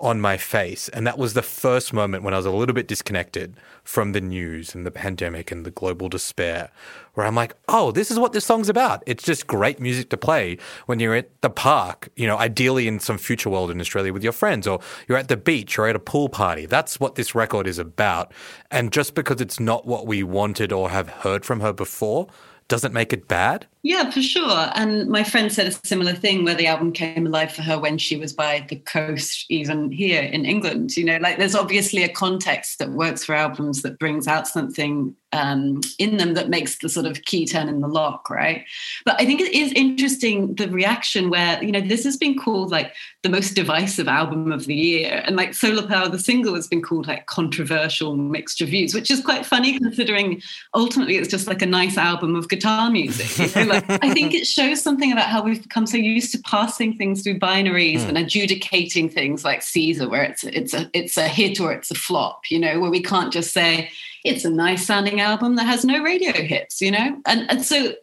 on 0.04 0.20
my 0.20 0.36
face. 0.36 0.89
And 0.89 1.08
that 1.08 1.18
was 1.18 1.34
the 1.34 1.42
first 1.42 1.94
moment 1.94 2.24
when 2.24 2.34
I 2.34 2.38
was 2.38 2.46
a 2.46 2.52
little 2.52 2.76
bit 2.76 2.88
disconnected 2.88 3.56
from 3.84 4.12
the 4.12 4.20
news 4.20 4.76
and 4.76 4.86
the 4.86 4.92
pandemic 4.92 5.50
and 5.50 5.66
the 5.66 5.72
global 5.72 6.10
despair 6.10 6.70
where 7.13 7.26
I'm 7.26 7.36
like 7.36 7.54
oh 7.68 7.92
this 7.92 8.12
is 8.12 8.20
what 8.20 8.34
this 8.34 8.46
song's 8.46 8.70
about. 8.70 9.02
It's 9.06 9.24
just 9.24 9.48
great 9.48 9.80
music 9.80 10.10
to 10.10 10.18
play 10.18 10.58
when 10.86 11.00
you're 11.00 11.16
at 11.16 11.30
the 11.42 11.50
park 11.50 12.10
you 12.16 12.28
know 12.28 12.38
ideally 12.38 12.88
in 12.88 13.00
some 13.00 13.18
future 13.18 13.50
world 13.50 13.72
in 13.72 13.80
Australia 13.80 14.12
with 14.12 14.24
your 14.24 14.34
friends 14.34 14.68
or 14.68 14.82
you're 15.08 15.18
at 15.18 15.30
the 15.30 15.38
beach 15.38 15.80
or 15.80 15.88
at 15.88 15.96
a 15.96 16.00
pool 16.00 16.28
party. 16.28 16.66
That's 16.66 17.00
what 17.00 17.16
this 17.16 17.34
record 17.34 17.66
is 17.66 17.80
about. 17.80 18.34
And 18.70 18.92
just 18.92 19.16
because 19.16 19.39
it's 19.39 19.60
not 19.60 19.88
what 19.88 20.06
we 20.06 20.22
wanted 20.22 20.74
or 20.74 20.89
have 20.89 21.08
heard 21.08 21.46
from 21.46 21.62
her 21.62 21.72
before 21.72 22.28
doesn't 22.68 22.94
make 22.94 23.13
it 23.13 23.28
bad 23.28 23.68
Yeah, 23.86 24.10
for 24.12 24.22
sure. 24.22 24.72
And 24.76 25.10
my 25.10 25.26
friend 25.26 25.52
said 25.52 25.67
a 25.67 25.88
similar 25.88 26.13
thing 26.13 26.46
where 26.46 26.56
the 26.56 26.67
album 26.67 26.93
came 26.93 27.28
alive 27.28 27.52
for 27.52 27.63
her 27.63 27.78
when 27.78 27.98
she 27.98 28.15
was 28.15 28.32
by 28.32 28.65
the 28.69 28.78
coast, 28.78 29.46
even 29.50 29.91
here 29.91 30.22
in 30.24 30.46
England. 30.46 30.96
You 30.96 31.04
know, 31.04 31.17
like 31.17 31.38
there's 31.38 31.54
obviously 31.54 32.02
a 32.02 32.10
context 32.10 32.80
that 32.80 32.91
works 32.91 33.26
for 33.26 33.36
albums 33.36 33.82
that 33.82 34.00
brings 34.00 34.26
out 34.26 34.48
something 34.48 35.13
um, 35.34 35.82
in 35.98 36.17
them 36.17 36.36
that 36.36 36.48
makes 36.48 36.78
the 36.78 36.88
sort 36.88 37.06
of 37.06 37.24
key 37.24 37.46
turn 37.46 37.67
in 37.67 37.82
the 37.82 37.88
lock, 37.88 38.30
right? 38.30 38.65
But 39.04 39.19
I 39.19 39.26
think 39.26 39.41
it 39.41 39.52
is 39.52 39.74
interesting 39.74 40.56
the 40.56 40.69
reaction 40.69 41.30
where, 41.30 41.62
you 41.62 41.72
know, 41.72 41.82
this 41.82 42.04
has 42.04 42.15
been 42.15 42.38
called 42.38 42.72
like 42.72 42.93
the 43.24 43.30
most 43.30 43.56
divisive 43.56 44.08
album 44.08 44.52
of 44.52 44.65
the 44.65 44.76
year. 44.76 45.24
And 45.26 45.36
like 45.36 45.56
Solar 45.56 45.86
Power, 45.88 46.08
the 46.08 46.19
single, 46.19 46.56
has 46.56 46.67
been 46.67 46.82
called 46.84 47.08
like 47.08 47.26
controversial 47.26 48.15
mixed 48.15 48.62
reviews, 48.62 48.93
which 48.93 49.10
is 49.10 49.22
quite 49.22 49.46
funny 49.46 49.78
considering 49.78 50.41
ultimately 50.74 51.17
it's 51.17 51.30
just 51.30 51.48
like 51.48 51.62
a 51.62 51.67
nice 51.67 51.98
album 51.98 52.36
of 52.36 52.48
guitar 52.48 52.91
music. 52.91 53.56
like, 53.74 54.04
I 54.04 54.14
think 54.14 54.34
it 54.34 54.46
shows 54.46 54.82
something 54.82 55.12
about 55.12 55.28
how 55.28 55.44
we've 55.44 55.62
become 55.62 55.86
so 55.86 55.98
used 55.98 56.32
to 56.34 56.40
passing 56.40 56.98
things 56.98 57.24
through 57.24 57.40
binaries 57.40 58.02
hmm. 58.02 58.10
and 58.10 58.18
adjudicating 58.18 59.10
things 59.10 59.44
like 59.44 59.62
Caesar, 59.62 60.10
where 60.10 60.24
it's 60.24 60.44
it's 60.44 60.74
a 60.74 60.90
it's 60.94 61.18
a 61.18 61.28
hit 61.28 61.60
or 61.60 61.72
it's 61.72 61.92
a 61.92 61.96
flop, 61.96 62.44
you 62.50 62.60
know, 62.60 62.80
where 62.80 62.92
we 62.92 63.02
can't 63.02 63.34
just 63.34 63.54
say 63.54 63.90
it's 64.24 64.46
a 64.46 64.50
nice 64.50 64.86
sounding 64.86 65.20
album 65.20 65.56
that 65.56 65.66
has 65.66 65.84
no 65.84 66.02
radio 66.02 66.34
hits, 66.34 66.82
you 66.82 66.92
know? 66.92 67.22
And 67.26 67.50
and 67.50 67.64
so 67.64 67.94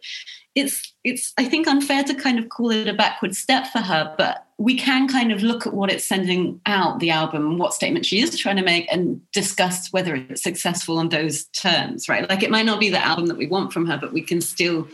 it's 0.55 0.93
it's 1.03 1.33
I 1.37 1.45
think 1.45 1.67
unfair 1.67 2.03
to 2.03 2.13
kind 2.13 2.37
of 2.37 2.49
call 2.49 2.71
it 2.71 2.87
a 2.87 2.93
backward 2.93 3.35
step 3.35 3.67
for 3.67 3.79
her, 3.79 4.13
but 4.17 4.45
we 4.57 4.75
can 4.75 5.07
kind 5.07 5.31
of 5.31 5.41
look 5.41 5.65
at 5.65 5.73
what 5.73 5.91
it's 5.91 6.05
sending 6.05 6.59
out 6.65 6.99
the 6.99 7.09
album, 7.09 7.57
what 7.57 7.73
statement 7.73 8.05
she 8.05 8.21
is 8.21 8.37
trying 8.37 8.57
to 8.57 8.63
make, 8.63 8.91
and 8.91 9.21
discuss 9.31 9.91
whether 9.91 10.13
it's 10.13 10.43
successful 10.43 10.99
on 10.99 11.09
those 11.09 11.45
terms, 11.45 12.09
right? 12.09 12.29
Like 12.29 12.43
it 12.43 12.51
might 12.51 12.65
not 12.65 12.79
be 12.79 12.89
the 12.89 13.03
album 13.03 13.27
that 13.27 13.37
we 13.37 13.47
want 13.47 13.73
from 13.73 13.85
her, 13.87 13.97
but 13.97 14.13
we 14.13 14.21
can 14.21 14.41
still 14.41 14.87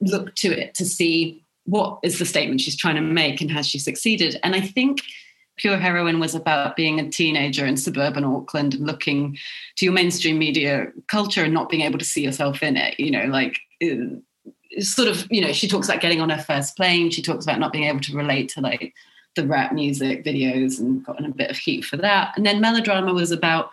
look 0.00 0.34
to 0.36 0.48
it 0.48 0.74
to 0.74 0.84
see 0.84 1.42
what 1.64 1.98
is 2.02 2.18
the 2.18 2.24
statement 2.24 2.60
she's 2.60 2.76
trying 2.76 2.94
to 2.94 3.00
make 3.00 3.40
and 3.40 3.50
has 3.50 3.66
she 3.66 3.78
succeeded. 3.78 4.38
And 4.42 4.54
I 4.54 4.60
think 4.60 5.00
Pure 5.56 5.78
Heroine 5.78 6.20
was 6.20 6.34
about 6.34 6.76
being 6.76 7.00
a 7.00 7.10
teenager 7.10 7.66
in 7.66 7.76
suburban 7.76 8.24
Auckland 8.24 8.74
and 8.74 8.86
looking 8.86 9.38
to 9.76 9.84
your 9.84 9.94
mainstream 9.94 10.38
media 10.38 10.88
culture 11.08 11.44
and 11.44 11.54
not 11.54 11.68
being 11.68 11.82
able 11.82 11.98
to 11.98 12.04
see 12.04 12.22
yourself 12.22 12.62
in 12.62 12.76
it. 12.76 13.00
You 13.00 13.10
know, 13.10 13.24
like 13.24 13.58
uh, 13.82 14.80
sort 14.80 15.08
of, 15.08 15.26
you 15.30 15.40
know, 15.40 15.52
she 15.52 15.66
talks 15.66 15.88
about 15.88 16.02
getting 16.02 16.20
on 16.20 16.30
her 16.30 16.42
first 16.42 16.76
plane. 16.76 17.10
She 17.10 17.22
talks 17.22 17.44
about 17.44 17.58
not 17.58 17.72
being 17.72 17.84
able 17.84 18.00
to 18.00 18.16
relate 18.16 18.50
to 18.50 18.60
like 18.60 18.94
the 19.34 19.46
rap 19.46 19.72
music 19.72 20.24
videos 20.24 20.78
and 20.78 21.04
gotten 21.04 21.24
a 21.24 21.34
bit 21.34 21.50
of 21.50 21.56
heat 21.56 21.84
for 21.84 21.96
that. 21.96 22.34
And 22.36 22.44
then 22.44 22.60
Melodrama 22.60 23.12
was 23.12 23.30
about, 23.30 23.70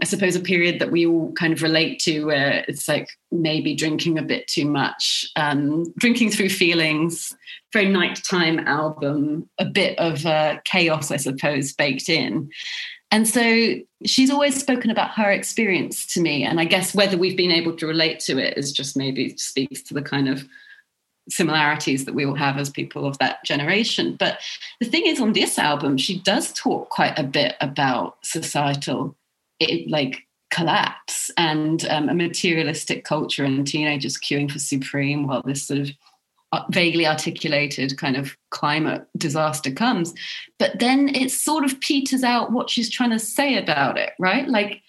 I 0.00 0.04
suppose, 0.04 0.36
a 0.36 0.40
period 0.40 0.78
that 0.78 0.92
we 0.92 1.04
all 1.04 1.32
kind 1.32 1.52
of 1.52 1.62
relate 1.62 1.98
to 2.00 2.24
where 2.24 2.64
it's 2.68 2.88
like 2.88 3.08
maybe 3.32 3.74
drinking 3.74 4.18
a 4.18 4.22
bit 4.22 4.46
too 4.46 4.64
much, 4.64 5.26
um, 5.36 5.92
drinking 5.98 6.30
through 6.30 6.50
feelings, 6.50 7.34
very 7.72 7.88
nighttime 7.88 8.60
album, 8.60 9.48
a 9.58 9.64
bit 9.64 9.98
of 9.98 10.24
uh, 10.24 10.58
chaos, 10.64 11.10
I 11.10 11.16
suppose, 11.16 11.72
baked 11.72 12.08
in. 12.08 12.50
And 13.10 13.26
so 13.26 13.74
she's 14.06 14.30
always 14.30 14.58
spoken 14.58 14.90
about 14.90 15.10
her 15.10 15.30
experience 15.30 16.06
to 16.14 16.20
me. 16.20 16.44
And 16.44 16.60
I 16.60 16.64
guess 16.64 16.94
whether 16.94 17.18
we've 17.18 17.36
been 17.36 17.50
able 17.50 17.76
to 17.76 17.86
relate 17.86 18.20
to 18.20 18.38
it 18.38 18.56
is 18.56 18.72
just 18.72 18.96
maybe 18.96 19.36
speaks 19.36 19.82
to 19.82 19.94
the 19.94 20.02
kind 20.02 20.28
of 20.28 20.46
similarities 21.28 22.04
that 22.04 22.14
we 22.14 22.24
all 22.24 22.34
have 22.34 22.56
as 22.56 22.70
people 22.70 23.06
of 23.06 23.18
that 23.18 23.44
generation. 23.44 24.16
But 24.18 24.38
the 24.80 24.86
thing 24.86 25.06
is, 25.06 25.20
on 25.20 25.32
this 25.32 25.58
album, 25.58 25.96
she 25.96 26.20
does 26.20 26.52
talk 26.52 26.88
quite 26.90 27.18
a 27.18 27.24
bit 27.24 27.56
about 27.60 28.18
societal, 28.22 29.16
it, 29.60 29.88
like 29.90 30.26
collapse. 30.50 31.30
And 31.36 31.86
um, 31.88 32.08
a 32.08 32.14
materialistic 32.14 33.04
culture 33.04 33.44
and 33.44 33.66
teenagers 33.66 34.18
queuing 34.18 34.50
for 34.50 34.58
supreme 34.58 35.26
while 35.26 35.42
this 35.42 35.66
sort 35.66 35.80
of 35.80 35.90
uh, 36.52 36.64
vaguely 36.70 37.06
articulated 37.06 37.96
kind 37.96 38.16
of 38.16 38.36
climate 38.50 39.06
disaster 39.16 39.70
comes. 39.70 40.12
But 40.58 40.80
then 40.80 41.14
it 41.14 41.30
sort 41.30 41.64
of 41.64 41.80
peters 41.80 42.24
out 42.24 42.50
what 42.50 42.68
she's 42.68 42.90
trying 42.90 43.10
to 43.10 43.20
say 43.20 43.56
about 43.56 43.96
it 43.96 44.10
right? 44.18 44.48
Like 44.48 44.82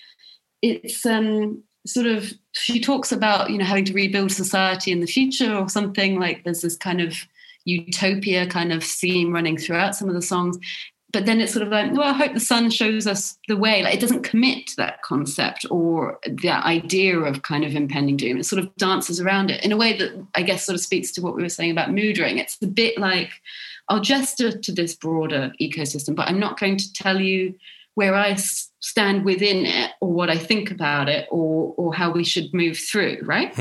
it's 0.61 1.05
um 1.05 1.63
sort 1.85 2.05
of 2.05 2.33
she 2.53 2.79
talks 2.79 3.11
about 3.11 3.49
you 3.49 3.57
know 3.57 3.65
having 3.65 3.85
to 3.85 3.93
rebuild 3.93 4.31
society 4.31 4.91
in 4.91 4.99
the 5.01 5.07
future 5.07 5.53
or 5.53 5.69
something. 5.69 6.19
Like 6.19 6.43
there's 6.43 6.61
this 6.61 6.77
kind 6.77 7.01
of 7.01 7.15
utopia 7.65 8.47
kind 8.47 8.73
of 8.73 8.83
theme 8.83 9.31
running 9.31 9.57
throughout 9.57 9.95
some 9.95 10.09
of 10.09 10.15
the 10.15 10.21
songs 10.21 10.57
but 11.11 11.25
then 11.25 11.41
it's 11.41 11.53
sort 11.53 11.65
of 11.65 11.71
like 11.71 11.91
well 11.93 12.09
i 12.09 12.13
hope 12.13 12.33
the 12.33 12.39
sun 12.39 12.69
shows 12.69 13.07
us 13.07 13.37
the 13.47 13.57
way. 13.57 13.83
Like 13.83 13.95
it 13.95 13.99
doesn't 13.99 14.23
commit 14.23 14.67
to 14.67 14.75
that 14.77 15.01
concept 15.01 15.65
or 15.69 16.19
that 16.43 16.65
idea 16.65 17.19
of 17.19 17.41
kind 17.41 17.63
of 17.63 17.75
impending 17.75 18.17
doom. 18.17 18.37
It 18.37 18.45
sort 18.45 18.63
of 18.63 18.73
dances 18.77 19.19
around 19.19 19.51
it 19.51 19.63
in 19.63 19.71
a 19.71 19.77
way 19.77 19.97
that 19.97 20.11
i 20.35 20.41
guess 20.41 20.65
sort 20.65 20.75
of 20.75 20.81
speaks 20.81 21.11
to 21.11 21.21
what 21.21 21.35
we 21.35 21.41
were 21.41 21.49
saying 21.49 21.71
about 21.71 21.91
mood 21.91 22.17
ring 22.17 22.37
it's 22.37 22.57
a 22.61 22.67
bit 22.67 22.97
like 22.97 23.31
i'll 23.89 23.99
gesture 23.99 24.57
to 24.57 24.71
this 24.71 24.95
broader 24.95 25.51
ecosystem 25.61 26.15
but 26.15 26.27
i'm 26.27 26.39
not 26.39 26.59
going 26.59 26.77
to 26.77 26.91
tell 26.93 27.19
you 27.19 27.53
where 27.95 28.15
I 28.15 28.35
stand 28.35 29.25
within 29.25 29.65
it 29.65 29.91
or 29.99 30.13
what 30.13 30.29
i 30.29 30.37
think 30.37 30.71
about 30.71 31.09
it 31.09 31.27
or 31.29 31.73
or 31.77 31.93
how 31.93 32.09
we 32.09 32.23
should 32.23 32.53
move 32.53 32.77
through 32.77 33.19
right? 33.23 33.53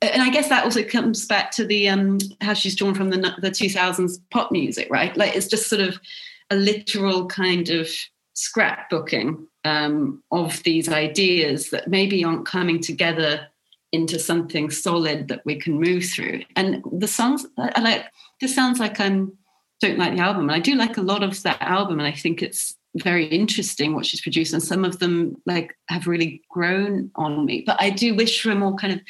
And 0.00 0.22
i 0.22 0.30
guess 0.30 0.48
that 0.48 0.64
also 0.64 0.82
comes 0.84 1.26
back 1.26 1.50
to 1.52 1.66
the 1.66 1.88
um 1.88 2.18
how 2.40 2.54
she's 2.54 2.76
drawn 2.76 2.94
from 2.94 3.10
the 3.10 3.18
the 3.40 3.50
2000s 3.50 4.20
pop 4.30 4.52
music 4.52 4.88
right? 4.90 5.16
Like 5.16 5.34
it's 5.34 5.48
just 5.48 5.68
sort 5.68 5.82
of 5.82 5.98
a 6.50 6.56
literal 6.56 7.26
kind 7.26 7.70
of 7.70 7.88
scrapbooking 8.34 9.46
um, 9.64 10.22
of 10.30 10.62
these 10.62 10.88
ideas 10.88 11.70
that 11.70 11.88
maybe 11.88 12.24
aren't 12.24 12.46
coming 12.46 12.80
together 12.80 13.46
into 13.92 14.18
something 14.18 14.70
solid 14.70 15.28
that 15.28 15.44
we 15.44 15.56
can 15.56 15.78
move 15.78 16.04
through. 16.04 16.42
And 16.56 16.82
the 16.90 17.08
songs, 17.08 17.46
I, 17.58 17.80
like. 17.80 18.06
This 18.40 18.54
sounds 18.54 18.80
like 18.80 18.98
I 18.98 19.04
am 19.04 19.38
don't 19.80 19.98
like 19.98 20.14
the 20.14 20.22
album, 20.22 20.42
and 20.44 20.52
I 20.52 20.60
do 20.60 20.74
like 20.74 20.96
a 20.96 21.02
lot 21.02 21.22
of 21.22 21.42
that 21.42 21.60
album, 21.60 21.98
and 21.98 22.06
I 22.06 22.12
think 22.12 22.42
it's 22.42 22.76
very 22.96 23.26
interesting 23.26 23.94
what 23.94 24.06
she's 24.06 24.20
produced, 24.20 24.52
and 24.52 24.62
some 24.62 24.84
of 24.84 24.98
them 24.98 25.36
like 25.46 25.76
have 25.88 26.06
really 26.06 26.42
grown 26.48 27.10
on 27.16 27.44
me. 27.44 27.62
But 27.66 27.80
I 27.80 27.90
do 27.90 28.14
wish 28.14 28.40
for 28.40 28.50
a 28.50 28.54
more 28.54 28.74
kind 28.74 28.92
of 28.92 29.00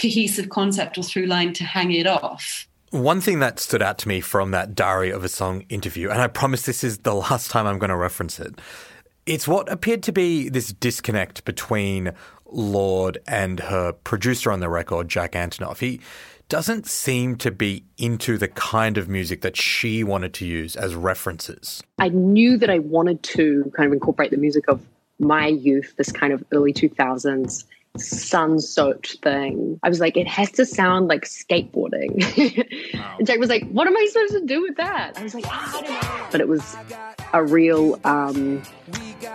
cohesive 0.00 0.48
concept 0.48 0.96
or 0.98 1.02
through 1.02 1.26
line 1.26 1.52
to 1.54 1.64
hang 1.64 1.92
it 1.92 2.06
off. 2.06 2.66
One 2.92 3.22
thing 3.22 3.38
that 3.38 3.58
stood 3.58 3.80
out 3.80 3.96
to 4.00 4.08
me 4.08 4.20
from 4.20 4.50
that 4.50 4.74
Diary 4.74 5.12
of 5.12 5.24
a 5.24 5.28
Song 5.28 5.64
interview, 5.70 6.10
and 6.10 6.20
I 6.20 6.26
promise 6.26 6.66
this 6.66 6.84
is 6.84 6.98
the 6.98 7.14
last 7.14 7.50
time 7.50 7.66
I'm 7.66 7.78
going 7.78 7.88
to 7.88 7.96
reference 7.96 8.38
it, 8.38 8.60
it's 9.24 9.48
what 9.48 9.72
appeared 9.72 10.02
to 10.02 10.12
be 10.12 10.50
this 10.50 10.74
disconnect 10.74 11.46
between 11.46 12.12
Lorde 12.44 13.16
and 13.26 13.60
her 13.60 13.92
producer 13.92 14.52
on 14.52 14.60
the 14.60 14.68
record, 14.68 15.08
Jack 15.08 15.32
Antonoff. 15.32 15.78
He 15.78 16.00
doesn't 16.50 16.86
seem 16.86 17.36
to 17.36 17.50
be 17.50 17.82
into 17.96 18.36
the 18.36 18.48
kind 18.48 18.98
of 18.98 19.08
music 19.08 19.40
that 19.40 19.56
she 19.56 20.04
wanted 20.04 20.34
to 20.34 20.46
use 20.46 20.76
as 20.76 20.94
references. 20.94 21.82
I 21.98 22.10
knew 22.10 22.58
that 22.58 22.68
I 22.68 22.80
wanted 22.80 23.22
to 23.22 23.72
kind 23.74 23.86
of 23.86 23.94
incorporate 23.94 24.32
the 24.32 24.36
music 24.36 24.68
of 24.68 24.82
my 25.18 25.46
youth, 25.46 25.94
this 25.96 26.12
kind 26.12 26.34
of 26.34 26.44
early 26.52 26.74
2000s 26.74 27.64
sun 27.98 28.58
soaked 28.58 29.18
thing. 29.22 29.78
I 29.82 29.88
was 29.88 30.00
like, 30.00 30.16
it 30.16 30.26
has 30.26 30.50
to 30.52 30.66
sound 30.66 31.08
like 31.08 31.22
skateboarding. 31.22 32.22
and 33.18 33.26
Jack 33.26 33.38
was 33.38 33.50
like, 33.50 33.68
what 33.70 33.86
am 33.86 33.96
I 33.96 34.06
supposed 34.10 34.32
to 34.34 34.46
do 34.46 34.62
with 34.62 34.76
that? 34.76 35.18
I 35.18 35.22
was 35.22 35.34
like, 35.34 35.44
I 35.46 35.70
don't 35.72 35.88
know. 35.88 36.28
But 36.30 36.40
it 36.40 36.48
was 36.48 36.76
a 37.32 37.44
real 37.44 38.00
um, 38.04 38.62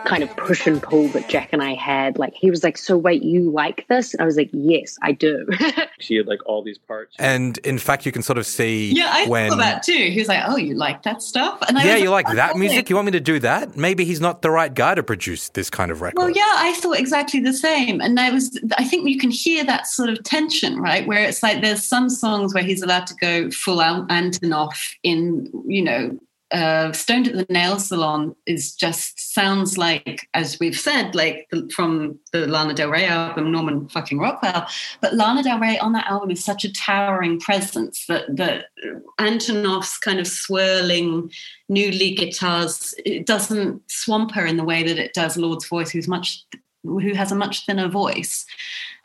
kind 0.05 0.23
of 0.23 0.35
push 0.37 0.65
and 0.67 0.81
pull 0.81 1.07
that 1.09 1.27
Jack 1.29 1.49
and 1.51 1.61
I 1.61 1.73
had. 1.73 2.17
Like 2.17 2.33
he 2.33 2.49
was 2.49 2.63
like, 2.63 2.77
"So 2.77 2.97
wait, 2.97 3.23
you 3.23 3.49
like 3.51 3.85
this?" 3.87 4.13
And 4.13 4.21
I 4.21 4.25
was 4.25 4.37
like, 4.37 4.49
"Yes, 4.53 4.97
I 5.01 5.11
do." 5.11 5.47
She 5.99 6.15
had 6.15 6.27
like 6.27 6.39
all 6.45 6.63
these 6.63 6.77
parts. 6.77 7.15
And 7.17 7.57
in 7.59 7.79
fact, 7.79 8.05
you 8.05 8.11
can 8.11 8.21
sort 8.21 8.37
of 8.37 8.45
see 8.45 8.91
Yeah, 8.93 9.09
I 9.11 9.27
when. 9.27 9.49
saw 9.49 9.57
that 9.57 9.81
too. 9.81 10.09
He 10.11 10.19
was 10.19 10.27
like, 10.27 10.43
"Oh, 10.47 10.55
you 10.55 10.75
like 10.75 11.01
that 11.03 11.21
stuff?" 11.23 11.57
And 11.67 11.77
I 11.77 11.83
Yeah, 11.85 11.93
was 11.95 12.03
you 12.03 12.09
like 12.11 12.27
that 12.27 12.51
"Okay." 12.51 12.59
music? 12.59 12.89
You 12.89 12.95
want 12.95 13.07
me 13.07 13.11
to 13.13 13.19
do 13.19 13.39
that? 13.39 13.75
Maybe 13.75 14.05
he's 14.05 14.21
not 14.21 14.41
the 14.43 14.51
right 14.51 14.73
guy 14.73 14.93
to 14.95 15.01
produce 15.03 15.49
this 15.49 15.69
kind 15.71 15.89
of 15.91 16.01
record. 16.01 16.17
Well, 16.19 16.29
yeah, 16.29 16.43
I 16.57 16.73
thought 16.73 16.99
exactly 16.99 17.39
the 17.39 17.53
same, 17.53 17.99
and 17.99 18.19
I 18.19 18.29
was. 18.29 18.59
I 18.77 18.83
think 18.83 19.09
you 19.09 19.17
can 19.17 19.31
hear 19.31 19.63
that 19.65 19.87
sort 19.87 20.09
of 20.09 20.23
tension, 20.23 20.79
right? 20.79 21.05
Where 21.07 21.23
it's 21.23 21.41
like 21.41 21.61
there's 21.61 21.83
some 21.83 22.09
songs 22.09 22.53
where 22.53 22.63
he's 22.63 22.81
allowed 22.83 23.07
to 23.07 23.15
go 23.15 23.49
full 23.51 23.79
out 23.81 24.07
Antonoff 24.09 24.93
in, 25.03 25.49
you 25.65 25.81
know. 25.83 26.17
Uh, 26.51 26.93
Stoned 26.93 27.27
at 27.27 27.35
the 27.35 27.53
Nail 27.53 27.77
Salon 27.77 28.35
is 28.45 28.73
just 28.73 29.33
sounds 29.33 29.77
like, 29.77 30.29
as 30.33 30.57
we've 30.59 30.77
said, 30.77 31.13
like 31.13 31.47
the, 31.51 31.69
from 31.75 32.17
the 32.31 32.47
Lana 32.47 32.73
Del 32.73 32.89
Rey 32.89 33.05
album, 33.05 33.51
Norman 33.51 33.89
fucking 33.89 34.17
Rockwell. 34.17 34.65
But 35.01 35.13
Lana 35.13 35.43
Del 35.43 35.59
Rey 35.59 35.77
on 35.79 35.91
that 35.93 36.07
album 36.07 36.31
is 36.31 36.43
such 36.43 36.63
a 36.63 36.71
towering 36.71 37.39
presence 37.39 38.05
that 38.07 38.35
that 38.37 38.67
Antonoff's 39.19 39.97
kind 39.97 40.19
of 40.19 40.27
swirling 40.27 41.31
new 41.67 41.91
lead 41.91 42.17
guitars 42.17 42.93
it 43.05 43.25
doesn't 43.25 43.81
swamp 43.91 44.31
her 44.31 44.45
in 44.45 44.55
the 44.55 44.63
way 44.63 44.83
that 44.83 44.97
it 44.97 45.13
does 45.13 45.35
Lorde's 45.35 45.67
voice, 45.67 45.91
who's 45.91 46.07
much 46.07 46.45
who 46.87 47.13
has 47.13 47.31
a 47.31 47.35
much 47.35 47.65
thinner 47.65 47.87
voice 47.87 48.45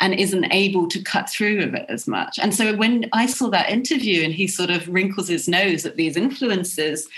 and 0.01 0.14
isn't 0.14 0.53
able 0.53 0.88
to 0.88 1.03
cut 1.03 1.31
through 1.31 1.59
with 1.59 1.75
it 1.75 1.87
as 1.88 2.09
much. 2.09 2.38
And 2.38 2.55
so 2.55 2.75
when 2.77 3.09
I 3.12 3.27
saw 3.27 3.49
that 3.51 3.71
interview 3.71 4.25
and 4.25 4.33
he 4.33 4.47
sort 4.47 4.71
of 4.71 4.88
wrinkles 4.88 5.29
his 5.29 5.49
nose 5.49 5.87
at 5.87 5.97
these 5.97 6.16
influences, 6.16 7.09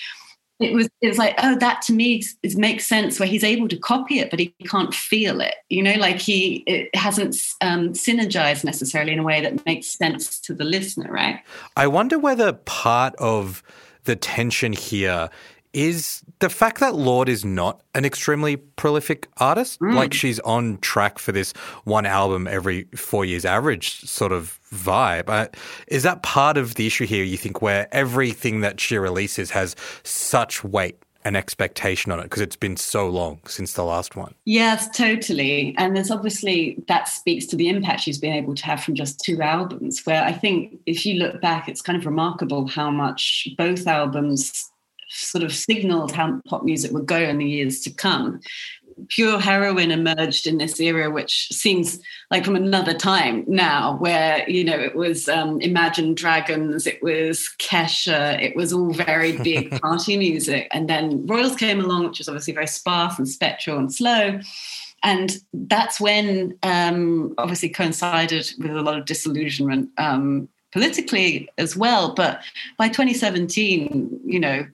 it 0.60 0.72
was 0.72 0.88
it 1.00 1.08
was 1.08 1.18
like 1.18 1.34
oh 1.42 1.56
that 1.56 1.82
to 1.82 1.92
me 1.92 2.22
is 2.42 2.56
makes 2.56 2.86
sense 2.86 3.18
where 3.18 3.28
he's 3.28 3.42
able 3.42 3.66
to 3.66 3.76
copy 3.76 4.20
it 4.20 4.30
but 4.30 4.38
he 4.38 4.54
can't 4.68 4.94
feel 4.94 5.40
it 5.40 5.56
you 5.68 5.82
know 5.82 5.94
like 5.94 6.16
he 6.16 6.62
it 6.66 6.94
hasn't 6.94 7.36
um, 7.60 7.92
synergized 7.92 8.64
necessarily 8.64 9.12
in 9.12 9.18
a 9.18 9.24
way 9.24 9.40
that 9.40 9.66
makes 9.66 9.88
sense 9.88 10.38
to 10.38 10.54
the 10.54 10.64
listener 10.64 11.10
right 11.10 11.40
I 11.76 11.88
wonder 11.88 12.18
whether 12.18 12.52
part 12.52 13.16
of 13.16 13.62
the 14.04 14.14
tension 14.14 14.72
here 14.72 15.28
is 15.72 16.22
the 16.44 16.50
fact 16.50 16.80
that 16.80 16.94
Lorde 16.94 17.30
is 17.30 17.42
not 17.42 17.80
an 17.94 18.04
extremely 18.04 18.56
prolific 18.56 19.28
artist. 19.38 19.80
Like 19.80 20.12
she's 20.12 20.40
on 20.40 20.76
track 20.82 21.18
for 21.18 21.32
this 21.32 21.52
one 21.84 22.04
album 22.04 22.46
every 22.46 22.84
four 22.94 23.24
years 23.24 23.46
average 23.46 24.00
sort 24.02 24.30
of 24.30 24.60
vibe. 24.70 25.30
Uh, 25.30 25.48
is 25.88 26.02
that 26.02 26.22
part 26.22 26.58
of 26.58 26.74
the 26.74 26.86
issue 26.86 27.06
here, 27.06 27.24
you 27.24 27.38
think, 27.38 27.62
where 27.62 27.88
everything 27.92 28.60
that 28.60 28.78
she 28.78 28.98
releases 28.98 29.52
has 29.52 29.74
such 30.02 30.62
weight 30.62 30.98
and 31.24 31.34
expectation 31.34 32.12
on 32.12 32.20
it 32.20 32.24
because 32.24 32.42
it's 32.42 32.56
been 32.56 32.76
so 32.76 33.08
long 33.08 33.40
since 33.46 33.72
the 33.72 33.84
last 33.84 34.14
one? 34.14 34.34
Yes, 34.44 34.94
totally. 34.94 35.74
And 35.78 35.96
there's 35.96 36.10
obviously 36.10 36.76
that 36.88 37.08
speaks 37.08 37.46
to 37.46 37.56
the 37.56 37.70
impact 37.70 38.02
she's 38.02 38.18
been 38.18 38.34
able 38.34 38.54
to 38.54 38.66
have 38.66 38.84
from 38.84 38.96
just 38.96 39.18
two 39.20 39.40
albums. 39.40 40.02
Where 40.04 40.22
I 40.22 40.32
think 40.32 40.78
if 40.84 41.06
you 41.06 41.14
look 41.14 41.40
back, 41.40 41.70
it's 41.70 41.80
kind 41.80 41.96
of 41.96 42.04
remarkable 42.04 42.66
how 42.66 42.90
much 42.90 43.48
both 43.56 43.86
albums 43.86 44.70
sort 45.14 45.44
of 45.44 45.54
signaled 45.54 46.12
how 46.12 46.40
pop 46.46 46.64
music 46.64 46.92
would 46.92 47.06
go 47.06 47.18
in 47.18 47.38
the 47.38 47.46
years 47.46 47.80
to 47.80 47.90
come. 47.90 48.40
Pure 49.08 49.40
Heroine 49.40 49.90
emerged 49.90 50.46
in 50.46 50.58
this 50.58 50.78
era, 50.78 51.10
which 51.10 51.48
seems 51.50 51.98
like 52.30 52.44
from 52.44 52.54
another 52.54 52.94
time 52.94 53.44
now, 53.48 53.96
where 53.96 54.48
you 54.48 54.62
know 54.62 54.78
it 54.78 54.94
was 54.94 55.28
um, 55.28 55.60
Imagine 55.60 56.14
Dragons, 56.14 56.86
it 56.86 57.02
was 57.02 57.50
Kesha, 57.58 58.40
it 58.40 58.54
was 58.54 58.72
all 58.72 58.92
very 58.92 59.36
big 59.38 59.80
party 59.82 60.16
music, 60.16 60.68
and 60.70 60.88
then 60.88 61.26
Royals 61.26 61.56
came 61.56 61.80
along, 61.80 62.06
which 62.06 62.18
was 62.18 62.28
obviously 62.28 62.54
very 62.54 62.68
sparse 62.68 63.18
and 63.18 63.28
spectral 63.28 63.78
and 63.78 63.92
slow. 63.92 64.40
And 65.02 65.36
that's 65.52 66.00
when, 66.00 66.56
um, 66.62 67.34
obviously, 67.36 67.68
coincided 67.68 68.50
with 68.58 68.70
a 68.70 68.80
lot 68.80 68.98
of 68.98 69.04
disillusionment 69.04 69.90
um, 69.98 70.48
politically 70.72 71.48
as 71.58 71.76
well. 71.76 72.14
But 72.14 72.42
by 72.78 72.88
2017, 72.88 74.20
you 74.24 74.40
know, 74.40 74.66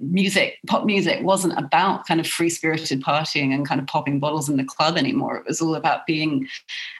music, 0.00 0.58
pop 0.66 0.84
music 0.84 1.22
wasn't 1.22 1.58
about 1.58 2.06
kind 2.06 2.20
of 2.20 2.26
free 2.26 2.50
spirited 2.50 3.02
partying 3.02 3.52
and 3.54 3.66
kind 3.66 3.80
of 3.80 3.86
popping 3.86 4.18
bottles 4.18 4.48
in 4.48 4.56
the 4.56 4.64
club 4.64 4.96
anymore. 4.96 5.36
It 5.36 5.46
was 5.46 5.60
all 5.60 5.74
about 5.74 6.06
being 6.06 6.48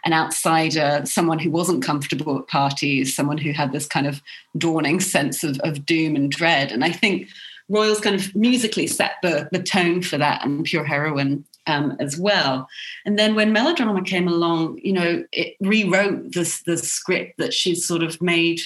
an 0.04 0.12
outsider, 0.12 1.02
someone 1.04 1.38
who 1.38 1.50
wasn't 1.50 1.84
comfortable 1.84 2.38
at 2.38 2.48
parties, 2.48 3.14
someone 3.14 3.38
who 3.38 3.52
had 3.52 3.72
this 3.72 3.86
kind 3.86 4.06
of 4.06 4.22
dawning 4.56 5.00
sense 5.00 5.44
of, 5.44 5.58
of 5.60 5.86
doom 5.86 6.16
and 6.16 6.30
dread. 6.30 6.72
And 6.72 6.84
I 6.84 6.92
think 6.92 7.28
Royals 7.68 8.00
kind 8.00 8.16
of 8.16 8.34
musically 8.34 8.86
set 8.86 9.16
the, 9.22 9.48
the 9.52 9.62
tone 9.62 10.02
for 10.02 10.16
that 10.18 10.44
and 10.44 10.64
Pure 10.64 10.84
Heroine 10.84 11.44
um, 11.66 11.96
as 12.00 12.18
well. 12.18 12.68
And 13.04 13.18
then 13.18 13.34
when 13.34 13.52
Melodrama 13.52 14.02
came 14.02 14.26
along, 14.26 14.80
you 14.82 14.92
know, 14.92 15.24
it 15.32 15.56
rewrote 15.60 16.32
this 16.32 16.62
the 16.62 16.78
script 16.78 17.38
that 17.38 17.52
she'd 17.52 17.76
sort 17.76 18.02
of 18.02 18.20
made 18.22 18.60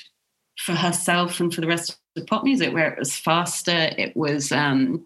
for 0.59 0.75
herself 0.75 1.41
and 1.41 1.53
for 1.53 1.61
the 1.61 1.67
rest 1.67 1.99
pop 2.21 2.45
music, 2.45 2.75
where 2.75 2.93
it 2.93 2.99
was 2.99 3.17
faster, 3.17 3.91
it 3.97 4.15
was 4.17 4.53
um, 4.53 5.05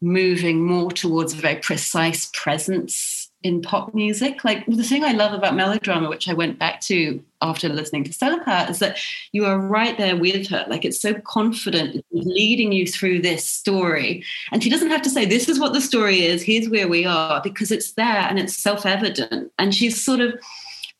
moving 0.00 0.64
more 0.66 0.90
towards 0.90 1.32
a 1.32 1.36
very 1.36 1.56
precise 1.56 2.28
presence 2.34 3.30
in 3.42 3.62
pop 3.62 3.94
music. 3.94 4.44
Like 4.44 4.64
the 4.66 4.82
thing 4.82 5.04
I 5.04 5.12
love 5.12 5.32
about 5.32 5.54
melodrama, 5.54 6.08
which 6.08 6.28
I 6.28 6.32
went 6.32 6.58
back 6.58 6.80
to 6.82 7.22
after 7.40 7.68
listening 7.68 8.04
to 8.04 8.40
Power, 8.44 8.66
is 8.70 8.78
that 8.78 8.98
you 9.32 9.44
are 9.44 9.58
right 9.58 9.96
there 9.98 10.16
with 10.16 10.48
her. 10.48 10.64
Like 10.68 10.84
it's 10.84 11.00
so 11.00 11.14
confident, 11.14 12.04
leading 12.12 12.72
you 12.72 12.86
through 12.86 13.22
this 13.22 13.44
story. 13.44 14.24
And 14.52 14.62
she 14.62 14.70
doesn't 14.70 14.90
have 14.90 15.02
to 15.02 15.10
say, 15.10 15.24
This 15.24 15.48
is 15.48 15.58
what 15.58 15.72
the 15.72 15.80
story 15.80 16.24
is, 16.24 16.42
here's 16.42 16.68
where 16.68 16.88
we 16.88 17.04
are, 17.04 17.40
because 17.42 17.70
it's 17.70 17.92
there 17.92 18.06
and 18.06 18.38
it's 18.38 18.56
self 18.56 18.86
evident. 18.86 19.52
And 19.58 19.74
she's 19.74 20.02
sort 20.02 20.20
of 20.20 20.34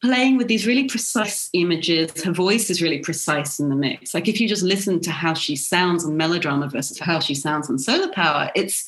playing 0.03 0.37
with 0.37 0.49
these 0.49 0.67
really 0.67 0.85
precise 0.85 1.49
images. 1.53 2.23
Her 2.23 2.33
voice 2.33 2.71
is 2.71 2.83
really 2.83 2.99
precise 2.99 3.61
in 3.61 3.69
the 3.69 3.77
mix. 3.77 4.15
Like 4.15 4.29
if 4.29 4.41
you 4.41 4.49
just 4.49 4.65
listen 4.65 5.01
to 5.01 5.11
how 5.11 5.35
she 5.35 5.55
sounds 5.55 6.05
on 6.05 6.17
melodrama 6.17 6.69
versus 6.69 6.99
how 6.99 7.21
she 7.21 7.35
sounds 7.35 7.71
on 7.71 7.79
solar 7.79 8.11
power, 8.13 8.51
it's 8.57 8.85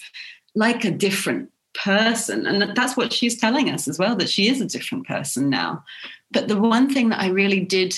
like 0.55 0.85
a 0.85 0.91
different 0.91 1.51
person. 1.75 2.47
And 2.47 2.77
that's 2.77 2.97
what 2.97 3.13
she's 3.13 3.39
telling 3.39 3.71
us 3.71 3.87
as 3.87 3.99
well, 3.99 4.17
that 4.17 4.29
she 4.29 4.49
is 4.49 4.61
a 4.61 4.67
different 4.67 5.07
person 5.07 5.49
now. 5.49 5.85
But 6.33 6.49
the 6.49 6.61
one 6.61 6.93
thing 6.93 7.11
that 7.11 7.21
I 7.21 7.29
really 7.29 7.61
did 7.61 7.97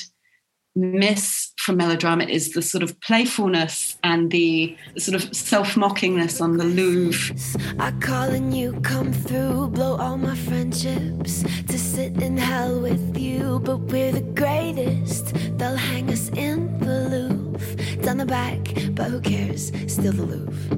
miss 0.75 1.53
from 1.67 1.79
melodrama 1.79 2.23
is 2.23 2.53
the 2.53 2.63
sort 2.63 2.85
of 2.85 2.99
playfulness 3.01 3.99
and 4.05 4.31
the 4.31 4.77
sort 4.99 5.17
of 5.21 5.37
self-mockingness 5.37 6.41
on 6.41 6.59
the 6.59 6.65
Louvre. 6.65 7.35
I 7.81 7.91
call 7.91 8.29
and 8.31 8.57
you 8.57 8.73
come 8.83 9.13
through, 9.13 9.71
blow 9.71 9.97
all 9.97 10.17
my 10.17 10.37
friendships 10.37 11.43
to 11.43 11.77
sit 11.77 12.23
in 12.23 12.37
hell 12.37 12.81
with 12.81 13.19
you. 13.19 13.59
But 13.65 13.79
we're 13.79 14.13
the 14.13 14.21
greatest, 14.21 15.35
they'll 15.59 15.75
hang 15.75 16.09
us 16.13 16.29
in 16.29 16.79
the 16.79 17.09
Louvre. 17.11 17.97
Down 17.97 18.19
the 18.19 18.27
back, 18.27 18.61
but 18.93 19.11
who 19.11 19.21
cares? 19.21 19.73
Still 19.89 20.13
the 20.13 20.23
Louvre. 20.23 20.77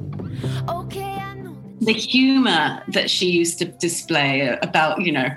Know. 0.65 0.78
The 1.81 1.93
humor 1.93 2.83
that 2.89 3.09
she 3.09 3.29
used 3.29 3.59
to 3.59 3.65
display 3.65 4.57
about, 4.61 5.01
you 5.01 5.11
know, 5.11 5.29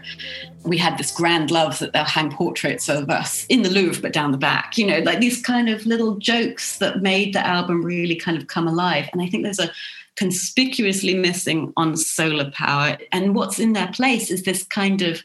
we 0.65 0.77
had 0.77 0.99
this 0.99 1.11
grand 1.11 1.51
love 1.51 1.79
that 1.79 1.93
they'll 1.93 2.05
hang 2.05 2.31
portraits 2.31 2.89
of 2.89 3.11
us 3.11 3.47
in 3.49 3.63
the 3.63 3.71
Louvre, 3.71 4.03
but 4.03 4.13
down 4.13 4.33
the 4.33 4.39
back, 4.39 4.79
you 4.79 4.87
know, 4.87 4.99
like 5.01 5.21
these 5.21 5.41
kind 5.41 5.69
of 5.69 5.87
little 5.87 6.17
jokes 6.17 6.79
that 6.79 7.03
made 7.03 7.35
the 7.35 7.47
album 7.47 7.85
really 7.85 8.17
kind 8.17 8.37
of 8.37 8.47
come 8.47 8.69
alive. 8.69 9.09
And 9.13 9.23
I 9.23 9.27
think 9.27 9.43
there's 9.43 9.59
a 9.59 9.71
conspicuously 10.17 11.15
missing 11.15 11.73
on 11.77 11.97
Solar 11.97 12.51
Power. 12.51 12.99
And 13.13 13.35
what's 13.35 13.59
in 13.59 13.73
their 13.73 13.91
place 13.93 14.31
is 14.31 14.43
this 14.43 14.63
kind 14.65 15.03
of 15.03 15.23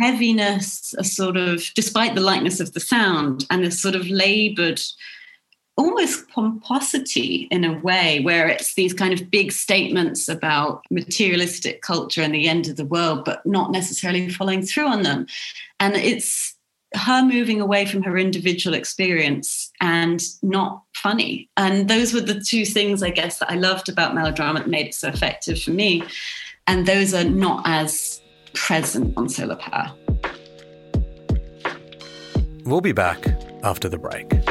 heaviness, 0.00 0.94
a 0.98 1.04
sort 1.04 1.36
of, 1.36 1.62
despite 1.74 2.14
the 2.14 2.20
lightness 2.20 2.60
of 2.60 2.72
the 2.72 2.80
sound, 2.80 3.46
and 3.50 3.64
this 3.64 3.80
sort 3.80 3.94
of 3.94 4.08
labored 4.08 4.80
almost 5.76 6.28
pomposity 6.28 7.48
in 7.50 7.64
a 7.64 7.78
way 7.80 8.20
where 8.20 8.46
it's 8.46 8.74
these 8.74 8.92
kind 8.92 9.12
of 9.18 9.30
big 9.30 9.52
statements 9.52 10.28
about 10.28 10.84
materialistic 10.90 11.80
culture 11.80 12.20
and 12.20 12.34
the 12.34 12.48
end 12.48 12.68
of 12.68 12.76
the 12.76 12.84
world 12.84 13.24
but 13.24 13.44
not 13.46 13.70
necessarily 13.70 14.28
following 14.28 14.62
through 14.62 14.86
on 14.86 15.02
them. 15.02 15.26
And 15.80 15.96
it's 15.96 16.56
her 16.94 17.24
moving 17.24 17.60
away 17.60 17.86
from 17.86 18.02
her 18.02 18.18
individual 18.18 18.74
experience 18.74 19.72
and 19.80 20.22
not 20.42 20.82
funny. 20.94 21.48
And 21.56 21.88
those 21.88 22.12
were 22.12 22.20
the 22.20 22.40
two 22.40 22.66
things 22.66 23.02
i 23.02 23.10
guess 23.10 23.38
that 23.38 23.50
i 23.50 23.54
loved 23.54 23.88
about 23.88 24.14
melodrama 24.14 24.60
that 24.60 24.68
made 24.68 24.86
it 24.86 24.94
so 24.94 25.08
effective 25.08 25.60
for 25.60 25.70
me. 25.70 26.02
And 26.66 26.86
those 26.86 27.14
are 27.14 27.24
not 27.24 27.62
as 27.64 28.20
present 28.52 29.14
on 29.16 29.28
solar 29.28 29.56
power. 29.56 29.92
We'll 32.64 32.82
be 32.82 32.92
back 32.92 33.26
after 33.64 33.88
the 33.88 33.98
break. 33.98 34.41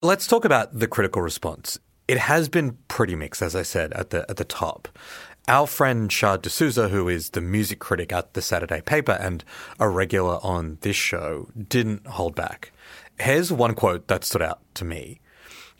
Let's 0.00 0.28
talk 0.28 0.44
about 0.44 0.78
the 0.78 0.86
critical 0.86 1.22
response. 1.22 1.80
It 2.06 2.18
has 2.18 2.48
been 2.48 2.78
pretty 2.86 3.16
mixed, 3.16 3.42
as 3.42 3.56
I 3.56 3.62
said 3.62 3.92
at 3.94 4.10
the 4.10 4.24
at 4.30 4.36
the 4.36 4.44
top. 4.44 4.86
Our 5.48 5.66
friend 5.66 6.08
Shaad 6.08 6.42
D'Souza, 6.42 6.90
who 6.90 7.08
is 7.08 7.30
the 7.30 7.40
music 7.40 7.80
critic 7.80 8.12
at 8.12 8.34
the 8.34 8.40
Saturday 8.40 8.80
paper 8.80 9.18
and 9.18 9.42
a 9.80 9.88
regular 9.88 10.38
on 10.40 10.78
this 10.82 10.94
show, 10.94 11.48
didn't 11.56 12.06
hold 12.06 12.36
back. 12.36 12.70
Here's 13.18 13.52
one 13.52 13.74
quote 13.74 14.06
that 14.06 14.22
stood 14.22 14.40
out 14.40 14.60
to 14.74 14.84
me. 14.84 15.18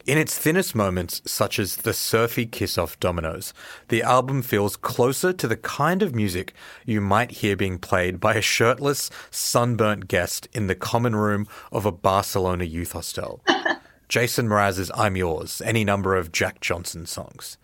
In 0.04 0.18
its 0.18 0.36
thinnest 0.36 0.74
moments, 0.74 1.22
such 1.24 1.60
as 1.60 1.76
the 1.76 1.92
surfy 1.92 2.44
kiss 2.44 2.76
off 2.76 2.98
dominoes, 2.98 3.54
the 3.86 4.02
album 4.02 4.42
feels 4.42 4.76
closer 4.76 5.32
to 5.32 5.46
the 5.46 5.56
kind 5.56 6.02
of 6.02 6.16
music 6.16 6.54
you 6.84 7.00
might 7.00 7.30
hear 7.30 7.54
being 7.54 7.78
played 7.78 8.18
by 8.18 8.34
a 8.34 8.42
shirtless, 8.42 9.10
sunburnt 9.30 10.08
guest 10.08 10.48
in 10.52 10.66
the 10.66 10.74
common 10.74 11.14
room 11.14 11.46
of 11.70 11.86
a 11.86 11.92
Barcelona 11.92 12.64
youth 12.64 12.92
hostel. 12.92 13.44
Jason 14.08 14.48
Mraz's 14.48 14.90
I'm 14.94 15.16
Yours, 15.16 15.60
any 15.64 15.84
number 15.84 16.16
of 16.16 16.32
Jack 16.32 16.60
Johnson 16.60 17.04
songs. 17.04 17.58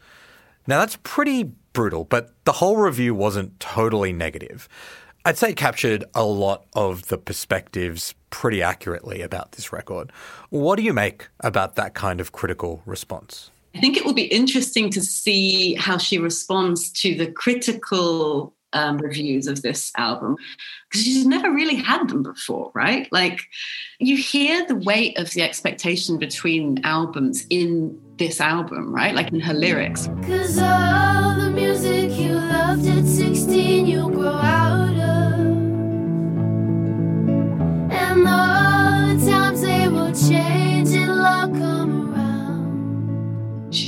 Now 0.67 0.81
that's 0.81 0.99
pretty 1.03 1.53
brutal, 1.73 2.05
but 2.05 2.35
the 2.45 2.53
whole 2.53 2.77
review 2.77 3.15
wasn't 3.15 3.59
totally 3.61 4.13
negative. 4.13 4.69
I'd 5.25 5.39
say 5.39 5.51
it 5.51 5.57
captured 5.57 6.05
a 6.15 6.25
lot 6.25 6.67
of 6.75 7.09
the 7.09 7.17
perspectives 7.17 8.15
pretty 8.29 8.63
accurately 8.63 9.23
about 9.23 9.53
this 9.53 9.73
record. 9.73 10.13
What 10.51 10.77
do 10.77 10.83
you 10.83 10.93
make 10.93 11.29
about 11.41 11.77
that 11.77 11.95
kind 11.95 12.21
of 12.21 12.33
critical 12.33 12.83
response? 12.85 13.51
I 13.75 13.81
think 13.81 13.97
it 13.97 14.05
will 14.05 14.13
be 14.13 14.25
interesting 14.25 14.91
to 14.91 15.01
see 15.01 15.75
how 15.75 15.97
she 15.97 16.19
responds 16.19 16.93
to 16.93 17.15
the 17.15 17.27
critical 17.33 18.55
um, 18.75 18.99
reviews 18.99 19.47
of 19.47 19.63
this 19.63 19.91
album 19.97 20.37
because 20.91 21.05
she's 21.05 21.27
never 21.27 21.51
really 21.51 21.77
had 21.77 22.09
them 22.09 22.23
before, 22.23 22.71
right? 22.75 23.09
Like 23.11 23.41
you 23.99 24.17
hear 24.17 24.67
the 24.67 24.77
weight 24.77 25.19
of 25.19 25.31
the 25.31 25.43
expectation 25.43 26.19
between 26.19 26.81
albums 26.85 27.47
in 27.49 27.99
this 28.17 28.41
album, 28.41 28.95
right? 28.95 29.15
Like 29.15 29.33
in 29.33 29.41
her 29.41 29.55
lyrics. 29.55 30.09
Cause 30.23 30.59
all 30.59 31.35
the 31.37 31.51
music 31.51 32.11
you 32.19 32.35
loved 32.35 32.87
at 32.87 33.05
16 33.05 33.87
you'll 33.87 34.11
grow 34.11 34.29
out 34.29 34.91
of. 34.91 35.41
And 37.91 38.29
all 38.29 39.15
the 39.15 39.31
times 39.31 39.61
they 39.63 39.89
will 39.89 40.13
change, 40.13 40.91
it'll 40.91 41.25
all 41.25 41.49
come 41.49 41.84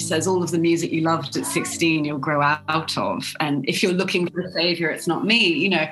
says, 0.07 0.27
All 0.27 0.43
of 0.43 0.51
the 0.51 0.59
music 0.59 0.93
you 0.93 1.03
loved 1.03 1.37
at 1.37 1.47
16, 1.47 2.05
you'll 2.05 2.19
grow 2.19 2.43
out 2.43 2.97
of. 2.97 3.35
And 3.41 3.69
if 3.69 3.83
you're 3.83 3.93
looking 3.93 4.29
for 4.29 4.41
a 4.41 4.53
savior, 4.53 4.91
it's 4.91 5.07
not 5.07 5.25
me. 5.25 5.49
You 5.49 5.71
know, 5.71 5.87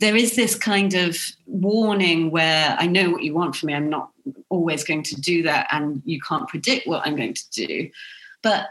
there 0.00 0.16
is 0.16 0.36
this 0.36 0.54
kind 0.54 0.94
of 0.94 1.16
warning 1.46 2.30
where 2.30 2.76
I 2.78 2.86
know 2.86 3.10
what 3.10 3.22
you 3.22 3.34
want 3.34 3.56
from 3.56 3.68
me. 3.68 3.74
I'm 3.74 3.90
not 3.90 4.10
always 4.48 4.84
going 4.84 5.02
to 5.04 5.20
do 5.20 5.42
that. 5.44 5.68
And 5.70 6.02
you 6.04 6.20
can't 6.20 6.48
predict 6.48 6.86
what 6.86 7.06
I'm 7.06 7.16
going 7.16 7.34
to 7.34 7.50
do. 7.50 7.90
But 8.42 8.68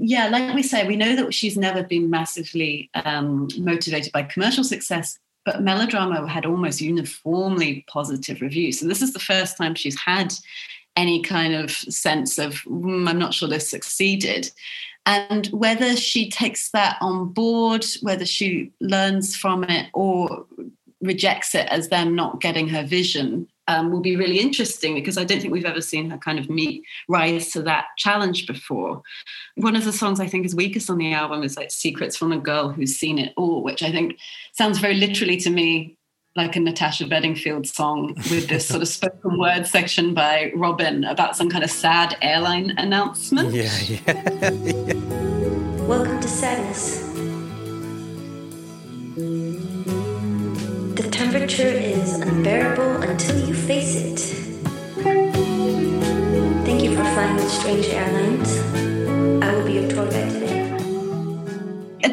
yeah, 0.00 0.28
like 0.28 0.54
we 0.54 0.62
say, 0.62 0.86
we 0.86 0.96
know 0.96 1.14
that 1.16 1.34
she's 1.34 1.56
never 1.56 1.82
been 1.82 2.08
massively 2.08 2.90
um, 2.94 3.48
motivated 3.58 4.12
by 4.12 4.22
commercial 4.22 4.64
success. 4.64 5.18
But 5.44 5.62
melodrama 5.62 6.26
had 6.28 6.46
almost 6.46 6.80
uniformly 6.80 7.84
positive 7.88 8.40
reviews. 8.40 8.80
So 8.80 8.86
this 8.86 9.02
is 9.02 9.12
the 9.12 9.18
first 9.18 9.56
time 9.56 9.74
she's 9.74 9.98
had 9.98 10.34
any 11.00 11.22
kind 11.22 11.54
of 11.54 11.70
sense 11.70 12.38
of 12.38 12.50
"Mm, 12.64 13.08
i'm 13.08 13.18
not 13.18 13.34
sure 13.34 13.48
this 13.48 13.68
succeeded. 13.68 14.50
And 15.06 15.46
whether 15.46 15.96
she 15.96 16.30
takes 16.30 16.70
that 16.72 16.98
on 17.00 17.32
board 17.32 17.84
whether 18.02 18.26
she 18.26 18.70
learns 18.80 19.34
from 19.34 19.64
it 19.64 19.86
or 19.94 20.46
rejects 21.00 21.54
it 21.54 21.66
as 21.68 21.88
them 21.88 22.14
not 22.14 22.42
getting 22.42 22.68
her 22.68 22.84
vision 22.84 23.48
um, 23.66 23.90
will 23.90 24.00
be 24.00 24.16
really 24.16 24.40
interesting 24.40 24.94
because 24.94 25.16
i 25.16 25.24
don't 25.24 25.40
think 25.40 25.52
we've 25.52 25.72
ever 25.74 25.80
seen 25.80 26.10
her 26.10 26.18
kind 26.18 26.38
of 26.38 26.50
meet 26.50 26.82
rise 27.08 27.50
to 27.52 27.62
that 27.62 27.86
challenge 27.96 28.46
before. 28.46 29.02
One 29.54 29.76
of 29.76 29.84
the 29.84 29.92
songs 30.00 30.20
i 30.20 30.26
think 30.26 30.44
is 30.44 30.54
weakest 30.54 30.90
on 30.90 30.98
the 30.98 31.12
album 31.12 31.42
is 31.42 31.56
like 31.56 31.70
secrets 31.70 32.16
from 32.16 32.32
a 32.32 32.44
girl 32.50 32.68
who's 32.68 32.96
seen 32.96 33.18
it 33.18 33.32
all 33.38 33.62
which 33.62 33.82
i 33.82 33.90
think 33.90 34.18
sounds 34.52 34.78
very 34.78 34.96
literally 35.04 35.38
to 35.38 35.50
me 35.50 35.96
like 36.36 36.54
a 36.54 36.60
Natasha 36.60 37.06
Bedingfield 37.06 37.66
song 37.66 38.14
with 38.30 38.48
this 38.48 38.66
sort 38.68 38.82
of 38.82 38.88
spoken 38.88 39.36
word 39.38 39.66
section 39.66 40.14
by 40.14 40.52
Robyn 40.54 41.04
about 41.04 41.36
some 41.36 41.50
kind 41.50 41.64
of 41.64 41.70
sad 41.70 42.16
airline 42.22 42.70
announcement. 42.78 43.52
Yeah, 43.52 43.76
yeah. 43.88 44.50
Welcome 45.88 46.20
to 46.20 46.28
sadness. 46.28 47.00
The 50.94 51.08
temperature 51.10 51.66
is 51.66 52.20
unbearable 52.20 53.02
until 53.02 53.48
you 53.48 53.54
face 53.54 53.96
it. 53.96 54.20
Thank 56.64 56.84
you 56.84 56.90
for 56.90 57.02
flying 57.02 57.34
with 57.34 57.50
Strange 57.50 57.86
Airlines. 57.86 58.56
I 59.42 59.52
will 59.52 59.66
be 59.66 59.72
your 59.72 59.88
tour 59.88 60.08
guide 60.08 60.30
today. 60.30 60.36
And 60.36 60.39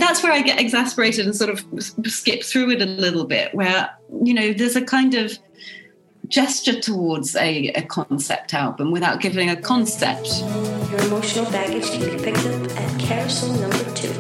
that's 0.08 0.24
where 0.24 0.32
I 0.32 0.42
get 0.42 0.58
exasperated 0.60 1.26
and 1.26 1.36
sort 1.36 1.50
of 1.50 1.66
skip 2.06 2.44
through 2.44 2.70
it 2.72 2.82
a 2.82 2.86
little 2.86 3.26
bit, 3.26 3.54
where, 3.54 3.90
you 4.24 4.34
know, 4.34 4.54
there's 4.54 4.78
a 4.78 4.82
kind 4.82 5.16
of 5.16 5.38
gesture 6.30 6.80
towards 6.80 7.36
a, 7.36 7.68
a 7.70 7.82
concept 7.84 8.54
album 8.54 8.92
without 8.92 9.20
giving 9.20 9.50
a 9.50 9.56
concept. 9.56 10.40
Your 10.92 11.02
emotional 11.02 11.44
baggage 11.52 11.90
can 11.92 12.00
be 12.00 12.24
picked 12.24 12.46
up 12.46 12.78
at 12.78 13.00
carousel 13.00 13.52
number 13.60 13.84
two. 13.96 14.14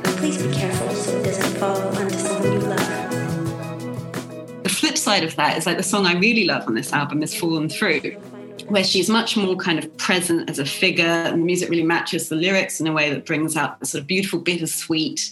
But 0.00 0.16
please 0.16 0.42
be 0.42 0.50
careful 0.52 0.88
so 0.94 1.18
it 1.18 1.24
doesn't 1.24 1.58
fall 1.58 1.76
onto 1.76 2.16
someone 2.16 2.52
you 2.52 2.60
love. 2.60 4.62
The 4.62 4.70
flip 4.70 4.96
side 4.96 5.22
of 5.22 5.36
that 5.36 5.58
is 5.58 5.66
like 5.66 5.76
the 5.76 5.82
song 5.82 6.06
I 6.06 6.14
really 6.14 6.44
love 6.44 6.66
on 6.66 6.74
this 6.74 6.94
album 6.94 7.22
is 7.22 7.34
Fallen 7.34 7.68
Fruit, 7.68 8.16
where 8.68 8.84
she's 8.84 9.08
much 9.08 9.36
more 9.36 9.56
kind 9.56 9.78
of 9.78 9.96
present 9.96 10.50
as 10.50 10.58
a 10.58 10.64
figure, 10.64 11.04
and 11.04 11.42
the 11.42 11.44
music 11.44 11.68
really 11.68 11.82
matches 11.82 12.28
the 12.28 12.36
lyrics 12.36 12.80
in 12.80 12.86
a 12.86 12.92
way 12.92 13.10
that 13.10 13.26
brings 13.26 13.56
out 13.56 13.80
the 13.80 13.86
sort 13.86 14.02
of 14.02 14.06
beautiful, 14.06 14.40
bittersweet 14.40 15.30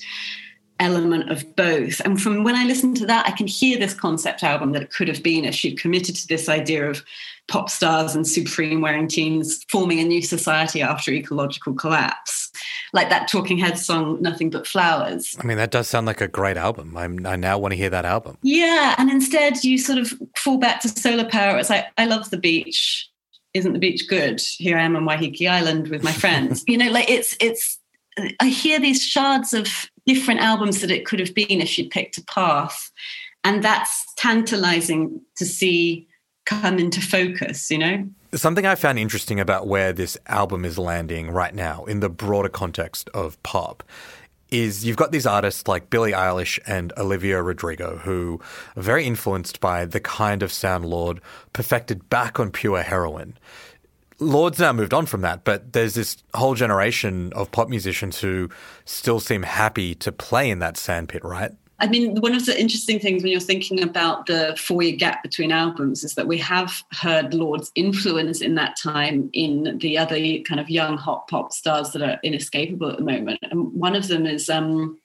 element 0.81 1.31
of 1.31 1.55
both. 1.55 2.01
And 2.05 2.21
from 2.21 2.43
when 2.43 2.57
I 2.57 2.65
listen 2.65 2.93
to 2.95 3.07
that, 3.07 3.27
I 3.27 3.31
can 3.31 3.47
hear 3.47 3.79
this 3.79 3.95
concept 3.95 4.43
album 4.43 4.73
that 4.73 4.83
it 4.83 4.91
could 4.91 5.07
have 5.09 5.23
been 5.23 5.45
if 5.45 5.55
she'd 5.55 5.79
committed 5.79 6.17
to 6.17 6.27
this 6.27 6.49
idea 6.49 6.91
of 6.91 7.05
pop 7.49 7.71
stars 7.71 8.15
and 8.15 8.27
supreme 8.27 8.81
wearing 8.81 9.07
teens 9.07 9.65
forming 9.69 10.01
a 10.01 10.05
new 10.05 10.23
society 10.23 10.83
after 10.83 11.13
ecological 11.13 11.75
collapse. 11.75 12.51
Like 12.93 13.11
that 13.11 13.29
Talking 13.29 13.59
Heads 13.59 13.85
song, 13.85 14.21
Nothing 14.21 14.51
But 14.51 14.67
Flowers. 14.67 15.37
I 15.41 15.47
mean, 15.47 15.57
that 15.57 15.71
does 15.71 15.89
sound 15.89 16.07
like 16.07 16.21
a 16.21 16.29
great 16.29 16.57
album. 16.57 16.97
I'm, 16.97 17.25
I 17.27 17.37
now 17.37 17.59
want 17.59 17.73
to 17.73 17.77
hear 17.77 17.91
that 17.91 18.05
album. 18.05 18.39
Yeah. 18.43 18.95
And 18.99 19.09
instead, 19.09 19.63
you 19.65 19.79
sort 19.79 19.99
of 19.99 20.13
fall 20.37 20.59
back 20.59 20.81
to 20.81 20.89
solar 20.89 21.25
power. 21.25 21.59
It's 21.59 21.71
like, 21.71 21.87
I 21.97 22.07
love 22.07 22.31
the 22.31 22.39
beach. 22.39 23.09
Isn't 23.55 23.73
the 23.73 23.79
beach 23.79 24.09
good? 24.09 24.41
Here 24.59 24.79
I 24.79 24.83
am 24.83 24.97
on 24.97 25.05
Waiheke 25.05 25.49
Island 25.49 25.89
with 25.89 26.03
my 26.03 26.13
friends. 26.13 26.65
you 26.69 26.79
know, 26.79 26.91
like 26.91 27.11
it's, 27.11 27.37
it's, 27.41 27.79
I 28.41 28.49
hear 28.49 28.81
these 28.81 29.03
shards 29.03 29.53
of 29.53 29.69
different 30.07 30.41
albums 30.41 30.81
that 30.81 30.91
it 30.91 31.07
could 31.07 31.21
have 31.21 31.35
been 31.35 31.61
if 31.61 31.69
she'd 31.69 31.91
picked 31.91 32.19
a 32.19 32.25
path. 32.25 32.91
And 33.45 33.63
that's 33.63 34.07
tantalizing 34.17 35.21
to 35.37 35.45
see 35.45 36.09
come 36.45 36.79
into 36.79 37.01
focus, 37.01 37.71
you 37.71 37.79
know? 37.79 38.09
Something 38.35 38.67
I 38.67 38.75
found 38.75 38.99
interesting 38.99 39.39
about 39.39 39.67
where 39.67 39.93
this 39.93 40.17
album 40.27 40.65
is 40.65 40.79
landing 40.79 41.31
right 41.31 41.55
now 41.55 41.85
in 41.85 42.01
the 42.01 42.09
broader 42.09 42.49
context 42.49 43.09
of 43.11 43.41
pop 43.43 43.83
is 44.53 44.85
you've 44.85 44.97
got 44.97 45.13
these 45.13 45.27
artists 45.27 45.67
like 45.67 45.91
Billie 45.91 46.13
Eilish 46.13 46.59
and 46.67 46.93
Olivia 46.99 47.43
Rodrigo 47.43 47.97
who 47.97 48.41
are 48.77 48.83
very 48.83 49.05
influenced 49.05 49.61
by 49.61 49.87
the 49.87 50.01
kind 50.01 50.43
of 50.43 50.53
sound 50.53 50.85
Lorde 50.85 51.21
perfected 51.53 52.09
back 52.11 52.39
on 52.39 52.51
Pure 52.51 52.83
Heroine. 52.83 53.39
Lorde's 54.19 54.61
now 54.61 54.73
moved 54.73 54.95
on 54.95 55.07
from 55.07 55.23
that, 55.23 55.43
but 55.43 55.73
there's 55.73 55.95
this 55.95 56.23
whole 56.35 56.55
generation 56.55 57.33
of 57.33 57.51
pop 57.51 57.69
musicians 57.69 58.21
who 58.21 58.51
still 58.85 59.19
seem 59.19 59.43
happy 59.43 59.95
to 59.97 60.13
play 60.13 60.51
in 60.51 60.61
that 60.61 60.77
sandpit, 60.77 61.25
right? 61.25 61.53
I 61.83 61.89
mean, 61.89 62.21
one 62.21 62.37
of 62.37 62.47
the 62.47 62.59
interesting 62.59 63.01
things 63.01 63.25
when 63.25 63.33
you're 63.33 63.41
thinking 63.41 63.83
about 63.83 64.27
the 64.27 64.57
four 64.57 64.85
year 64.85 64.95
gap 64.95 65.21
between 65.25 65.51
albums 65.51 66.05
is 66.05 66.15
that 66.15 66.29
we 66.29 66.39
have 66.39 66.81
heard 66.93 67.35
Lorde's 67.35 67.73
influence 67.75 68.41
in 68.41 68.55
that 68.55 68.77
time 68.81 69.29
in 69.33 69.79
the 69.79 69.99
other 69.99 70.17
kind 70.47 70.61
of 70.61 70.71
young 70.71 70.97
hot 70.97 71.27
pop 71.27 71.53
stars 71.53 71.91
that 71.91 72.03
are 72.03 72.21
inescapable 72.23 72.89
at 72.89 72.99
the 72.99 73.05
moment. 73.05 73.41
And 73.51 73.73
one 73.75 73.97
of 73.97 74.07
them 74.07 74.27
is 74.27 74.49
um, 74.49 74.97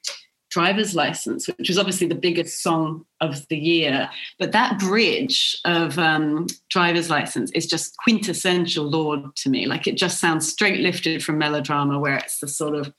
Driver's 0.52 0.94
License, 0.94 1.48
which 1.48 1.68
was 1.68 1.80
obviously 1.80 2.06
the 2.06 2.14
biggest 2.14 2.62
song 2.62 3.08
of 3.22 3.48
the 3.48 3.58
year. 3.58 4.08
But 4.38 4.52
that 4.52 4.78
bridge 4.78 5.60
of 5.66 5.98
um, 5.98 6.46
Driver's 6.70 7.10
License 7.10 7.50
is 7.56 7.66
just 7.66 7.98
quintessential 8.04 8.86
Lord 8.86 9.36
to 9.38 9.50
me. 9.50 9.66
Like 9.66 9.88
it 9.88 9.98
just 9.98 10.20
sounds 10.20 10.48
straight 10.48 10.82
lifted 10.82 11.24
from 11.24 11.40
melodrama, 11.40 11.98
where 11.98 12.18
it's 12.18 12.40
the 12.40 12.48
sort 12.48 12.76
of 12.76 12.94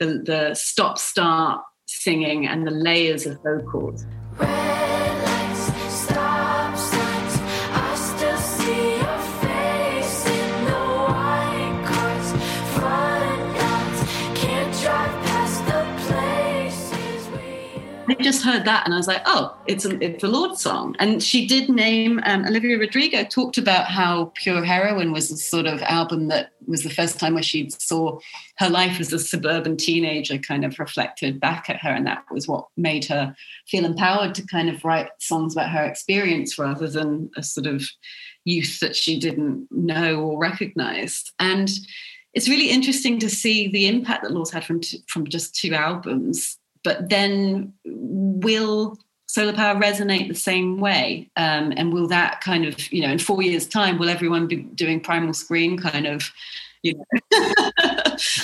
the, 0.00 0.22
the 0.22 0.54
stop 0.54 0.98
start 0.98 1.62
singing 1.86 2.46
and 2.46 2.66
the 2.66 2.70
layers 2.70 3.26
of 3.26 3.42
vocals. 3.42 4.04
Just 18.26 18.42
heard 18.42 18.64
that 18.64 18.84
and 18.84 18.92
I 18.92 18.96
was 18.96 19.06
like, 19.06 19.22
oh, 19.24 19.56
it's 19.68 19.84
a, 19.84 20.04
it's 20.04 20.24
a 20.24 20.26
Lorde 20.26 20.58
song. 20.58 20.96
And 20.98 21.22
she 21.22 21.46
did 21.46 21.68
name, 21.68 22.20
um, 22.24 22.44
Olivia 22.44 22.76
Rodrigo 22.76 23.22
talked 23.22 23.56
about 23.56 23.86
how 23.86 24.32
Pure 24.34 24.64
Heroine 24.64 25.12
was 25.12 25.30
a 25.30 25.36
sort 25.36 25.66
of 25.66 25.80
album 25.82 26.26
that 26.26 26.50
was 26.66 26.82
the 26.82 26.90
first 26.90 27.20
time 27.20 27.34
where 27.34 27.42
she 27.44 27.70
saw 27.70 28.18
her 28.58 28.68
life 28.68 28.98
as 28.98 29.12
a 29.12 29.20
suburban 29.20 29.76
teenager 29.76 30.38
kind 30.38 30.64
of 30.64 30.76
reflected 30.80 31.38
back 31.38 31.70
at 31.70 31.76
her. 31.76 31.90
And 31.90 32.04
that 32.08 32.24
was 32.32 32.48
what 32.48 32.66
made 32.76 33.04
her 33.04 33.32
feel 33.68 33.84
empowered 33.84 34.34
to 34.34 34.46
kind 34.48 34.68
of 34.70 34.84
write 34.84 35.10
songs 35.20 35.54
about 35.54 35.70
her 35.70 35.84
experience 35.84 36.58
rather 36.58 36.88
than 36.88 37.30
a 37.36 37.44
sort 37.44 37.68
of 37.68 37.88
youth 38.44 38.80
that 38.80 38.96
she 38.96 39.20
didn't 39.20 39.68
know 39.70 40.18
or 40.18 40.36
recognize. 40.36 41.32
And 41.38 41.70
it's 42.34 42.48
really 42.48 42.70
interesting 42.70 43.20
to 43.20 43.30
see 43.30 43.68
the 43.68 43.86
impact 43.86 44.24
that 44.24 44.32
Lorde's 44.32 44.50
had 44.50 44.64
from, 44.64 44.80
t- 44.80 45.04
from 45.06 45.28
just 45.28 45.54
two 45.54 45.74
albums 45.74 46.58
but 46.86 47.08
then 47.08 47.72
will 47.84 48.96
solar 49.26 49.52
power 49.52 49.74
resonate 49.74 50.28
the 50.28 50.36
same 50.36 50.78
way? 50.78 51.28
Um, 51.34 51.72
and 51.76 51.92
will 51.92 52.06
that 52.06 52.40
kind 52.42 52.64
of, 52.64 52.92
you 52.92 53.02
know, 53.02 53.10
in 53.10 53.18
four 53.18 53.42
years' 53.42 53.66
time, 53.66 53.98
will 53.98 54.08
everyone 54.08 54.46
be 54.46 54.58
doing 54.58 55.00
primal 55.00 55.34
scream 55.34 55.78
kind 55.78 56.06
of, 56.06 56.30
you 56.84 56.94
know, 56.94 57.04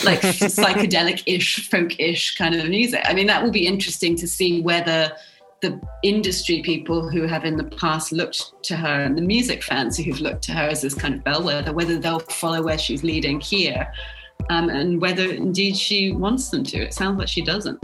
like 0.02 0.22
psychedelic-ish, 0.22 1.70
folk-ish 1.70 2.34
kind 2.36 2.56
of 2.56 2.68
music? 2.68 3.00
I 3.04 3.14
mean, 3.14 3.28
that 3.28 3.44
will 3.44 3.52
be 3.52 3.64
interesting 3.64 4.16
to 4.16 4.26
see 4.26 4.60
whether 4.60 5.12
the 5.60 5.80
industry 6.02 6.62
people 6.62 7.08
who 7.08 7.22
have 7.28 7.44
in 7.44 7.56
the 7.56 7.70
past 7.76 8.10
looked 8.10 8.60
to 8.64 8.74
her 8.74 9.02
and 9.04 9.16
the 9.16 9.22
music 9.22 9.62
fans 9.62 9.96
who've 9.96 10.20
looked 10.20 10.42
to 10.42 10.52
her 10.52 10.66
as 10.66 10.82
this 10.82 10.94
kind 10.94 11.14
of 11.14 11.22
bellwether, 11.22 11.72
whether 11.72 11.96
they'll 11.96 12.18
follow 12.18 12.60
where 12.60 12.76
she's 12.76 13.04
leading 13.04 13.38
here. 13.38 13.86
Um, 14.50 14.68
and 14.68 15.00
whether 15.00 15.30
indeed 15.30 15.76
she 15.76 16.10
wants 16.10 16.48
them 16.48 16.64
to. 16.64 16.78
It 16.78 16.92
sounds 16.92 17.16
like 17.16 17.28
she 17.28 17.42
doesn't. 17.42 17.78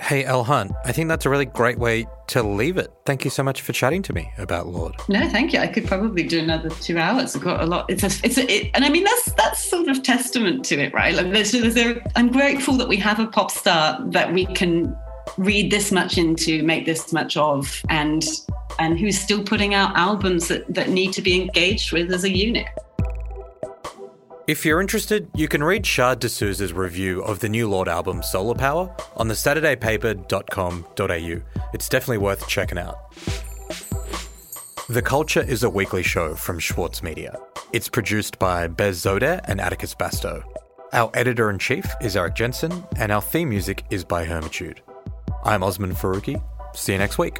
Hey, 0.00 0.24
Elle 0.24 0.44
Hunt, 0.44 0.72
I 0.84 0.92
think 0.92 1.08
that's 1.08 1.26
a 1.26 1.30
really 1.30 1.44
great 1.44 1.78
way 1.78 2.06
to 2.28 2.42
leave 2.42 2.76
it. 2.76 2.92
Thank 3.04 3.24
you 3.24 3.30
so 3.30 3.42
much 3.42 3.62
for 3.62 3.72
chatting 3.72 4.02
to 4.02 4.12
me 4.12 4.32
about 4.38 4.66
Lorde. 4.66 4.94
No, 5.08 5.28
thank 5.28 5.52
you. 5.52 5.58
I 5.58 5.66
could 5.66 5.86
probably 5.86 6.22
do 6.22 6.38
another 6.38 6.70
two 6.70 6.98
hours. 6.98 7.34
I've 7.34 7.42
got 7.42 7.60
a 7.60 7.66
lot. 7.66 7.90
It's 7.90 8.02
a, 8.02 8.26
it's 8.26 8.38
a, 8.38 8.50
it, 8.50 8.70
and 8.74 8.84
I 8.84 8.90
mean 8.90 9.04
that's 9.04 9.32
that's 9.32 9.64
sort 9.64 9.88
of 9.88 10.02
testament 10.02 10.64
to 10.66 10.78
it, 10.80 10.94
right? 10.94 11.14
Like 11.14 11.32
there's, 11.32 11.52
there's 11.52 11.76
a, 11.76 12.00
I'm 12.16 12.30
grateful 12.30 12.74
that 12.74 12.88
we 12.88 12.96
have 12.96 13.18
a 13.18 13.26
pop 13.26 13.50
star 13.50 13.98
that 14.10 14.32
we 14.32 14.46
can 14.46 14.96
read 15.36 15.70
this 15.70 15.92
much 15.92 16.16
into, 16.16 16.62
make 16.62 16.86
this 16.86 17.12
much 17.12 17.36
of, 17.36 17.82
and 17.88 18.24
and 18.78 18.98
who's 18.98 19.18
still 19.18 19.42
putting 19.42 19.74
out 19.74 19.96
albums 19.96 20.48
that 20.48 20.72
that 20.72 20.90
need 20.90 21.12
to 21.12 21.22
be 21.22 21.40
engaged 21.40 21.92
with 21.92 22.12
as 22.12 22.24
a 22.24 22.30
unit. 22.30 22.68
If 24.48 24.64
you're 24.64 24.80
interested, 24.80 25.28
you 25.34 25.46
can 25.46 25.62
read 25.62 25.82
Shaad 25.82 26.20
D'Souza's 26.20 26.72
review 26.72 27.20
of 27.20 27.40
the 27.40 27.50
new 27.50 27.68
Lorde 27.68 27.88
album 27.88 28.22
Solar 28.22 28.54
Power 28.54 28.96
on 29.14 29.28
the 29.28 29.34
thesaturdaypaper.com.au. 29.34 31.62
It's 31.74 31.88
definitely 31.90 32.16
worth 32.16 32.48
checking 32.48 32.78
out. 32.78 33.12
The 34.88 35.02
Culture 35.02 35.42
is 35.42 35.64
a 35.64 35.68
weekly 35.68 36.02
show 36.02 36.34
from 36.34 36.58
Schwartz 36.58 37.02
Media. 37.02 37.38
It's 37.74 37.90
produced 37.90 38.38
by 38.38 38.68
Bez 38.68 39.04
Zoder 39.04 39.42
and 39.44 39.60
Atticus 39.60 39.94
Basto. 39.94 40.42
Our 40.94 41.10
editor 41.12 41.50
in 41.50 41.58
chief 41.58 41.84
is 42.00 42.16
Erik 42.16 42.34
Jensen, 42.34 42.86
and 42.96 43.12
our 43.12 43.20
theme 43.20 43.50
music 43.50 43.84
is 43.90 44.02
by 44.02 44.24
Hermitude. 44.24 44.80
I'm 45.44 45.62
Osman 45.62 45.94
Faruqi. 45.94 46.42
See 46.74 46.92
you 46.92 46.98
next 46.98 47.18
week. 47.18 47.38